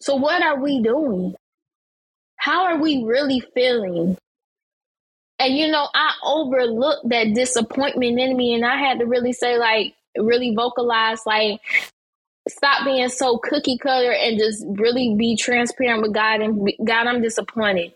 So 0.00 0.16
what 0.16 0.42
are 0.42 0.58
we 0.58 0.82
doing? 0.82 1.34
How 2.36 2.64
are 2.64 2.78
we 2.78 3.04
really 3.04 3.40
feeling? 3.40 4.16
And 5.38 5.54
you 5.54 5.70
know, 5.70 5.86
I 5.92 6.14
overlooked 6.24 7.10
that 7.10 7.34
disappointment 7.34 8.18
in 8.18 8.34
me, 8.38 8.54
and 8.54 8.64
I 8.64 8.78
had 8.78 9.00
to 9.00 9.04
really 9.04 9.34
say, 9.34 9.58
like, 9.58 9.96
really 10.18 10.54
vocalize 10.54 11.20
like 11.26 11.60
stop 12.48 12.84
being 12.84 13.08
so 13.08 13.38
cookie 13.38 13.78
cutter 13.78 14.12
and 14.12 14.38
just 14.38 14.64
really 14.70 15.14
be 15.16 15.36
transparent 15.36 16.02
with 16.02 16.12
God 16.12 16.40
and 16.40 16.70
God 16.84 17.06
I'm 17.06 17.22
disappointed. 17.22 17.92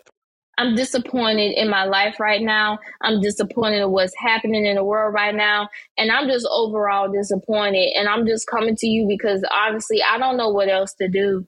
I'm 0.59 0.74
disappointed 0.74 1.52
in 1.52 1.68
my 1.68 1.85
life 1.85 2.18
right 2.18 2.40
now. 2.40 2.79
I'm 3.02 3.20
disappointed 3.20 3.83
in 3.83 3.90
what's 3.90 4.14
happening 4.16 4.64
in 4.64 4.76
the 4.76 4.85
world 4.85 5.12
right 5.12 5.35
now. 5.35 5.68
And 5.98 6.11
I'm 6.11 6.29
just 6.29 6.48
overall 6.50 7.12
disappointed. 7.12 7.92
And 7.94 8.09
I'm 8.09 8.26
just 8.26 8.46
coming 8.46 8.74
to 8.76 8.87
you 8.87 9.07
because 9.07 9.44
honestly, 9.52 10.02
I 10.02 10.18
don't 10.18 10.38
know 10.38 10.48
what 10.48 10.70
else 10.70 10.94
to 10.94 11.09
do. 11.09 11.46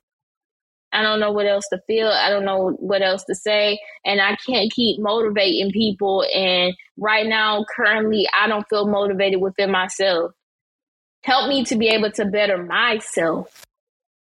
I 0.93 1.03
don't 1.03 1.21
know 1.21 1.33
what 1.33 1.47
else 1.47 1.67
to 1.71 1.81
feel. 1.87 2.09
I 2.09 2.31
don't 2.31 2.45
know 2.45 2.77
what 2.81 3.03
else 3.03 3.25
to 3.25 3.35
say. 3.35 3.79
And 4.05 4.21
I 4.21 4.37
can't 4.47 4.73
keep 4.73 5.01
motivating 5.01 5.71
people. 5.71 6.25
And 6.35 6.75
right 6.99 7.27
now, 7.27 7.65
currently, 7.75 8.27
I 8.39 8.47
don't 8.47 8.69
feel 8.69 8.87
motivated 8.87 9.41
within 9.41 9.71
myself. 9.71 10.33
Help 11.25 11.49
me 11.49 11.65
to 11.65 11.77
be 11.77 11.89
able 11.89 12.11
to 12.13 12.25
better 12.25 12.63
myself. 12.63 13.65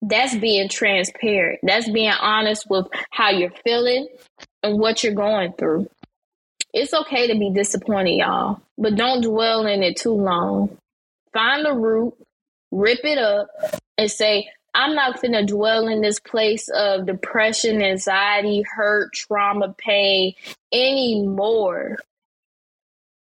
That's 0.03 0.35
being 0.37 0.68
transparent. 0.68 1.61
That's 1.62 1.90
being 1.90 2.12
honest 2.12 2.68
with 2.70 2.87
how 3.11 3.31
you're 3.31 3.53
feeling 3.64 4.09
and 4.62 4.79
what 4.79 5.05
you're 5.05 5.14
going 5.14 5.53
through. 5.53 5.88
It's 6.72 6.94
okay 6.94 7.26
to 7.26 7.38
be 7.38 7.50
disappointed, 7.50 8.18
y'all, 8.18 8.61
but 8.79 8.96
don't 8.96 9.22
dwell 9.22 9.66
in 9.66 9.83
it 9.83 9.96
too 9.96 10.12
long. 10.12 10.79
Find 11.33 11.64
the 11.64 11.74
root, 11.74 12.14
rip 12.70 13.00
it 13.05 13.18
up, 13.18 13.48
and 13.98 14.11
say, 14.11 14.48
I'm 14.72 14.94
not 14.94 15.20
to 15.20 15.44
dwell 15.44 15.88
in 15.88 16.00
this 16.00 16.20
place 16.20 16.68
of 16.68 17.07
depression, 17.07 17.83
anxiety, 17.83 18.62
hurt, 18.62 19.12
trauma, 19.12 19.74
pain 19.76 20.35
anymore. 20.72 21.98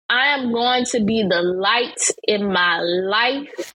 I 0.10 0.28
am 0.38 0.52
going 0.52 0.86
to 0.86 1.04
be 1.04 1.24
the 1.28 1.42
light 1.42 2.00
in 2.28 2.52
my 2.52 2.80
life. 2.80 3.74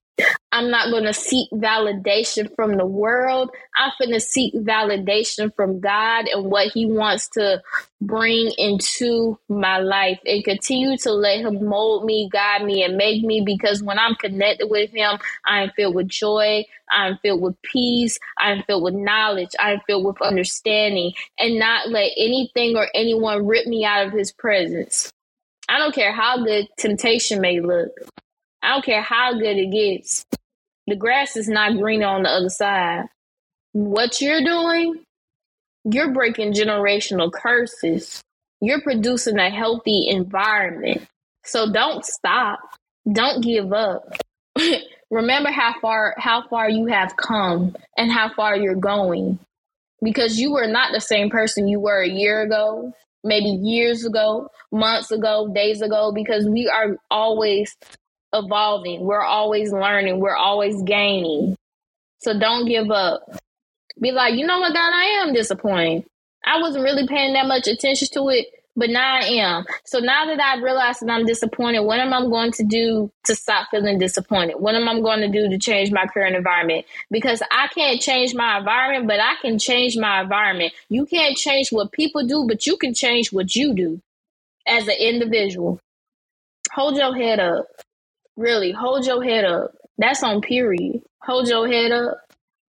I'm 0.51 0.69
not 0.69 0.91
going 0.91 1.05
to 1.05 1.13
seek 1.13 1.49
validation 1.51 2.53
from 2.55 2.77
the 2.77 2.85
world. 2.85 3.49
I'm 3.75 3.91
going 3.99 4.11
to 4.11 4.19
seek 4.19 4.53
validation 4.53 5.53
from 5.55 5.79
God 5.79 6.27
and 6.27 6.45
what 6.45 6.67
He 6.67 6.85
wants 6.85 7.27
to 7.29 7.61
bring 8.01 8.51
into 8.57 9.39
my 9.49 9.79
life 9.79 10.19
and 10.25 10.43
continue 10.43 10.97
to 10.99 11.11
let 11.11 11.39
Him 11.39 11.65
mold 11.65 12.05
me, 12.05 12.29
guide 12.31 12.63
me, 12.63 12.83
and 12.83 12.97
make 12.97 13.23
me 13.23 13.41
because 13.45 13.83
when 13.83 13.99
I'm 13.99 14.15
connected 14.15 14.67
with 14.67 14.91
Him, 14.91 15.17
I 15.45 15.63
am 15.63 15.71
filled 15.75 15.95
with 15.95 16.07
joy. 16.07 16.65
I'm 16.89 17.17
filled 17.17 17.41
with 17.41 17.61
peace. 17.61 18.19
I'm 18.37 18.63
filled 18.63 18.83
with 18.83 18.93
knowledge. 18.93 19.51
I'm 19.59 19.81
filled 19.87 20.05
with 20.05 20.21
understanding 20.21 21.13
and 21.39 21.59
not 21.59 21.89
let 21.89 22.11
anything 22.17 22.77
or 22.77 22.87
anyone 22.93 23.47
rip 23.47 23.65
me 23.65 23.83
out 23.85 24.07
of 24.07 24.13
His 24.13 24.31
presence. 24.31 25.11
I 25.71 25.77
don't 25.77 25.95
care 25.95 26.11
how 26.11 26.43
good 26.43 26.67
temptation 26.77 27.39
may 27.39 27.61
look. 27.61 27.91
I 28.61 28.73
don't 28.73 28.83
care 28.83 29.01
how 29.01 29.31
good 29.31 29.55
it 29.55 29.71
gets. 29.71 30.25
The 30.85 30.97
grass 30.97 31.37
is 31.37 31.47
not 31.47 31.77
greener 31.77 32.07
on 32.07 32.23
the 32.23 32.29
other 32.29 32.49
side. 32.49 33.05
What 33.71 34.19
you're 34.19 34.43
doing, 34.43 35.01
you're 35.85 36.11
breaking 36.11 36.55
generational 36.55 37.31
curses. 37.31 38.21
You're 38.59 38.81
producing 38.81 39.39
a 39.39 39.49
healthy 39.49 40.09
environment. 40.09 41.07
So 41.45 41.71
don't 41.71 42.03
stop. 42.03 42.59
Don't 43.09 43.41
give 43.41 43.71
up. 43.71 44.13
Remember 45.09 45.51
how 45.51 45.75
far 45.79 46.15
how 46.17 46.45
far 46.49 46.69
you 46.69 46.87
have 46.87 47.15
come 47.15 47.77
and 47.97 48.11
how 48.11 48.33
far 48.33 48.57
you're 48.57 48.75
going. 48.75 49.39
Because 50.03 50.37
you 50.37 50.51
were 50.51 50.67
not 50.67 50.91
the 50.91 50.99
same 50.99 51.29
person 51.29 51.69
you 51.69 51.79
were 51.79 52.01
a 52.01 52.09
year 52.09 52.41
ago, 52.41 52.93
maybe 53.23 53.49
years 53.61 54.05
ago, 54.05 54.49
months 54.71 55.11
ago, 55.11 55.51
days 55.53 55.81
ago, 55.81 56.11
because 56.13 56.47
we 56.47 56.67
are 56.69 56.97
always 57.09 57.75
evolving. 58.33 59.01
We're 59.01 59.23
always 59.23 59.71
learning. 59.71 60.19
We're 60.19 60.35
always 60.35 60.81
gaining. 60.83 61.55
So 62.19 62.37
don't 62.37 62.67
give 62.67 62.89
up. 62.91 63.21
Be 63.99 64.11
like, 64.11 64.35
you 64.35 64.45
know 64.45 64.59
what, 64.59 64.73
God, 64.73 64.93
I 64.93 65.23
am 65.23 65.33
disappointed. 65.33 66.05
I 66.45 66.59
wasn't 66.59 66.83
really 66.83 67.07
paying 67.07 67.33
that 67.33 67.45
much 67.45 67.67
attention 67.67 68.07
to 68.13 68.29
it, 68.29 68.47
but 68.75 68.89
now 68.89 69.15
I 69.15 69.25
am. 69.25 69.65
So 69.85 69.99
now 69.99 70.25
that 70.25 70.41
I've 70.41 70.63
realized 70.63 71.01
that 71.01 71.11
I'm 71.11 71.25
disappointed, 71.25 71.81
what 71.81 71.99
am 71.99 72.13
I 72.13 72.21
going 72.21 72.51
to 72.53 72.63
do 72.63 73.11
to 73.25 73.35
stop 73.35 73.67
feeling 73.69 73.99
disappointed? 73.99 74.55
What 74.59 74.75
am 74.75 74.87
I 74.87 74.99
going 74.99 75.19
to 75.21 75.27
do 75.27 75.49
to 75.49 75.57
change 75.57 75.91
my 75.91 76.05
current 76.07 76.35
environment? 76.35 76.85
Because 77.09 77.41
I 77.51 77.67
can't 77.67 78.01
change 78.01 78.33
my 78.33 78.59
environment, 78.59 79.07
but 79.07 79.19
I 79.19 79.35
can 79.41 79.59
change 79.59 79.97
my 79.97 80.21
environment. 80.21 80.73
You 80.89 81.05
can't 81.05 81.35
change 81.35 81.71
what 81.71 81.91
people 81.91 82.25
do, 82.25 82.45
but 82.47 82.65
you 82.65 82.77
can 82.77 82.93
change 82.93 83.33
what 83.33 83.55
you 83.55 83.73
do 83.73 84.01
as 84.65 84.87
an 84.87 84.95
individual. 84.99 85.79
Hold 86.73 86.97
your 86.97 87.15
head 87.15 87.39
up. 87.39 87.65
Really, 88.37 88.71
hold 88.71 89.05
your 89.05 89.21
head 89.21 89.43
up. 89.43 89.75
That's 89.97 90.23
on 90.23 90.41
period. 90.41 91.01
Hold 91.21 91.49
your 91.49 91.67
head 91.67 91.91
up. 91.91 92.19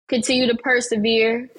Continue 0.09 0.47
to 0.47 0.55
persevere. 0.55 1.49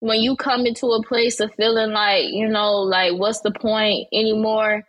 When 0.00 0.20
you 0.20 0.36
come 0.36 0.66
into 0.66 0.86
a 0.86 1.02
place 1.02 1.40
of 1.40 1.54
feeling 1.54 1.90
like, 1.90 2.26
you 2.28 2.48
know, 2.48 2.74
like, 2.74 3.14
what's 3.14 3.40
the 3.40 3.50
point 3.50 4.08
anymore? 4.12 4.84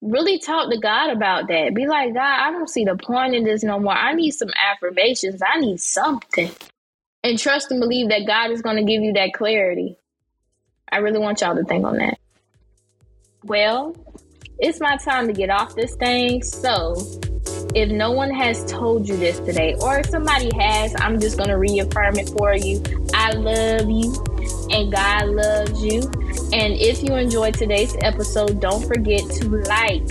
Really 0.00 0.38
talk 0.38 0.70
to 0.70 0.78
God 0.78 1.10
about 1.10 1.48
that. 1.48 1.74
Be 1.74 1.86
like, 1.86 2.14
God, 2.14 2.22
I 2.22 2.50
don't 2.50 2.68
see 2.68 2.84
the 2.84 2.96
point 2.96 3.34
in 3.34 3.44
this 3.44 3.62
no 3.62 3.78
more. 3.78 3.92
I 3.92 4.14
need 4.14 4.32
some 4.32 4.50
affirmations. 4.56 5.42
I 5.46 5.58
need 5.58 5.80
something. 5.80 6.50
And 7.24 7.38
trust 7.38 7.70
and 7.70 7.80
believe 7.80 8.08
that 8.08 8.26
God 8.26 8.50
is 8.50 8.62
going 8.62 8.76
to 8.76 8.84
give 8.84 9.02
you 9.02 9.12
that 9.14 9.32
clarity. 9.32 9.96
I 10.90 10.98
really 10.98 11.18
want 11.18 11.40
y'all 11.40 11.56
to 11.56 11.64
think 11.64 11.84
on 11.84 11.96
that. 11.98 12.18
Well, 13.44 13.96
it's 14.58 14.80
my 14.80 14.96
time 14.96 15.26
to 15.26 15.32
get 15.32 15.50
off 15.50 15.74
this 15.74 15.94
thing. 15.96 16.42
So, 16.42 16.94
if 17.74 17.90
no 17.90 18.10
one 18.12 18.30
has 18.30 18.64
told 18.70 19.08
you 19.08 19.16
this 19.16 19.38
today, 19.40 19.76
or 19.80 19.98
if 19.98 20.06
somebody 20.06 20.50
has, 20.58 20.94
I'm 20.98 21.18
just 21.20 21.36
going 21.36 21.48
to 21.48 21.58
reaffirm 21.58 22.18
it 22.18 22.28
for 22.30 22.54
you. 22.54 22.82
I 23.14 23.32
love 23.32 23.88
you, 23.88 24.24
and 24.70 24.92
God 24.92 25.28
loves 25.28 25.82
you. 25.82 26.02
And 26.52 26.74
if 26.74 27.02
you 27.02 27.14
enjoyed 27.14 27.54
today's 27.54 27.96
episode, 28.02 28.60
don't 28.60 28.86
forget 28.86 29.22
to 29.30 29.48
like, 29.48 30.08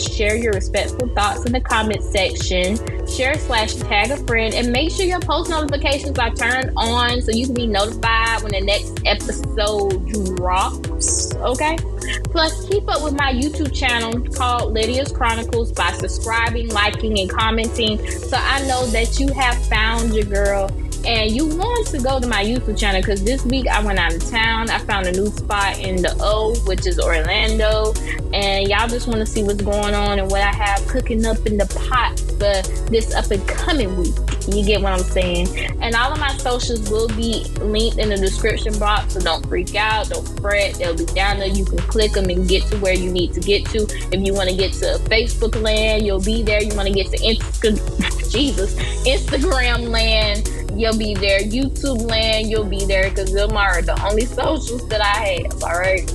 share 0.00 0.36
your 0.36 0.52
respectful 0.52 1.08
thoughts 1.14 1.44
in 1.44 1.52
the 1.52 1.60
comment 1.60 2.02
section, 2.02 2.76
share 3.06 3.38
slash 3.38 3.74
tag 3.74 4.10
a 4.10 4.16
friend, 4.24 4.54
and 4.54 4.72
make 4.72 4.90
sure 4.90 5.04
your 5.04 5.20
post 5.20 5.50
notifications 5.50 6.18
are 6.18 6.34
turned 6.34 6.72
on 6.76 7.20
so 7.20 7.30
you 7.32 7.46
can 7.46 7.54
be 7.54 7.66
notified 7.66 8.42
when 8.42 8.52
the 8.52 8.60
next 8.60 9.00
episode 9.04 10.06
drops. 10.36 11.34
Okay? 11.36 11.76
Plus, 12.24 12.68
keep 12.68 12.88
up 12.88 13.02
with 13.02 13.14
my 13.14 13.32
YouTube 13.32 13.74
channel 13.74 14.20
called 14.34 14.72
Lydia's 14.72 15.12
Chronicles 15.12 15.72
by 15.72 15.90
subscribing, 15.92 16.68
liking, 16.68 17.18
and 17.20 17.30
commenting 17.30 17.98
so 18.08 18.36
I 18.36 18.66
know 18.66 18.86
that 18.86 19.18
you 19.18 19.32
have 19.32 19.56
found 19.66 20.14
your 20.14 20.24
girl 20.24 20.70
and 21.06 21.30
you 21.30 21.46
want 21.46 21.86
to 21.88 21.98
go 21.98 22.18
to 22.18 22.26
my 22.26 22.44
YouTube 22.44 22.76
channel 22.76 23.00
because 23.00 23.22
this 23.22 23.44
week 23.44 23.68
I 23.68 23.82
went 23.82 23.98
out 23.98 24.12
of 24.12 24.28
town. 24.28 24.70
I 24.70 24.78
found 24.78 25.06
a 25.06 25.12
new 25.12 25.26
spot 25.26 25.78
in 25.78 26.02
the 26.02 26.16
O, 26.20 26.56
which 26.66 26.86
is 26.86 26.98
Orlando, 26.98 27.94
and 28.32 28.68
y'all 28.68 28.88
just 28.88 29.06
want 29.06 29.20
to 29.20 29.26
see 29.26 29.44
what's 29.44 29.62
going 29.62 29.94
on 29.94 30.18
and 30.18 30.28
what 30.30 30.42
I 30.42 30.52
have 30.52 30.86
cooking 30.88 31.24
up 31.24 31.46
in 31.46 31.56
the 31.56 31.66
pot 31.66 32.18
for 32.18 32.90
this 32.90 33.14
up 33.14 33.30
and 33.30 33.46
coming 33.46 33.96
week. 33.96 34.14
You 34.48 34.64
get 34.64 34.80
what 34.80 34.92
I'm 34.92 34.98
saying? 35.00 35.48
And 35.82 35.94
all 35.94 36.12
of 36.12 36.18
my 36.18 36.36
socials 36.36 36.88
will 36.90 37.08
be 37.08 37.44
linked 37.60 37.98
in 37.98 38.10
the 38.10 38.16
description 38.16 38.78
box, 38.78 39.14
so 39.14 39.20
don't 39.20 39.46
freak 39.48 39.74
out, 39.74 40.08
don't 40.08 40.26
fret. 40.40 40.74
They'll 40.74 40.96
be 40.96 41.06
down 41.06 41.38
there. 41.38 41.48
You 41.48 41.64
can 41.64 41.78
click 41.78 42.12
them 42.12 42.30
and 42.30 42.48
get 42.48 42.64
to 42.70 42.78
where 42.78 42.94
you 42.94 43.10
need 43.10 43.32
to 43.34 43.40
get 43.40 43.66
to. 43.66 43.86
If 44.12 44.24
you 44.24 44.34
want 44.34 44.50
to 44.50 44.56
get 44.56 44.72
to 44.74 44.98
Facebook 45.04 45.60
land, 45.60 46.06
you'll 46.06 46.22
be 46.22 46.42
there. 46.42 46.62
You 46.62 46.74
want 46.76 46.88
to 46.88 46.94
get 46.94 47.10
to 47.10 47.18
Insta- 47.18 48.30
Jesus, 48.32 48.74
Instagram 49.04 49.88
land 49.88 50.48
you'll 50.76 50.96
be 50.96 51.14
there. 51.14 51.40
YouTube 51.40 52.02
land, 52.02 52.50
you'll 52.50 52.64
be 52.64 52.84
there 52.84 53.08
because 53.08 53.32
them 53.32 53.56
are 53.56 53.82
the 53.82 54.00
only 54.04 54.24
socials 54.26 54.86
that 54.88 55.00
I 55.00 55.42
have. 55.42 55.62
All 55.62 55.78
right. 55.78 56.06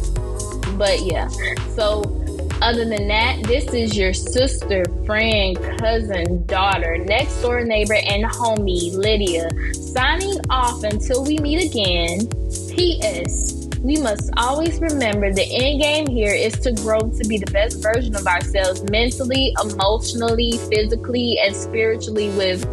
But 0.77 1.01
yeah. 1.01 1.27
So 1.75 2.20
other 2.61 2.85
than 2.85 3.07
that, 3.07 3.43
this 3.43 3.65
is 3.73 3.97
your 3.97 4.13
sister, 4.13 4.83
friend, 5.05 5.57
cousin, 5.79 6.45
daughter, 6.45 6.97
next 6.97 7.41
door 7.41 7.63
neighbor, 7.63 7.95
and 7.95 8.23
homie, 8.25 8.93
Lydia, 8.93 9.49
signing 9.73 10.39
off 10.49 10.83
until 10.83 11.23
we 11.23 11.37
meet 11.39 11.69
again. 11.69 12.27
P.S. 12.75 13.67
We 13.79 13.97
must 13.97 14.29
always 14.37 14.79
remember 14.79 15.33
the 15.33 15.43
end 15.43 15.81
game 15.81 16.07
here 16.07 16.33
is 16.33 16.53
to 16.59 16.71
grow 16.71 16.99
to 16.99 17.27
be 17.27 17.39
the 17.39 17.51
best 17.51 17.81
version 17.81 18.15
of 18.15 18.27
ourselves 18.27 18.83
mentally, 18.91 19.55
emotionally, 19.59 20.59
physically, 20.69 21.39
and 21.43 21.55
spiritually 21.55 22.29
with 22.29 22.63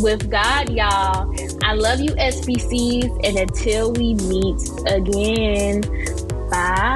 with 0.00 0.30
God, 0.30 0.70
y'all. 0.70 1.34
I 1.64 1.74
love 1.74 2.00
you, 2.00 2.12
SBCs, 2.12 3.26
and 3.26 3.38
until 3.38 3.92
we 3.92 4.14
meet 4.14 4.60
again, 4.86 5.82
Bye. 6.50 6.88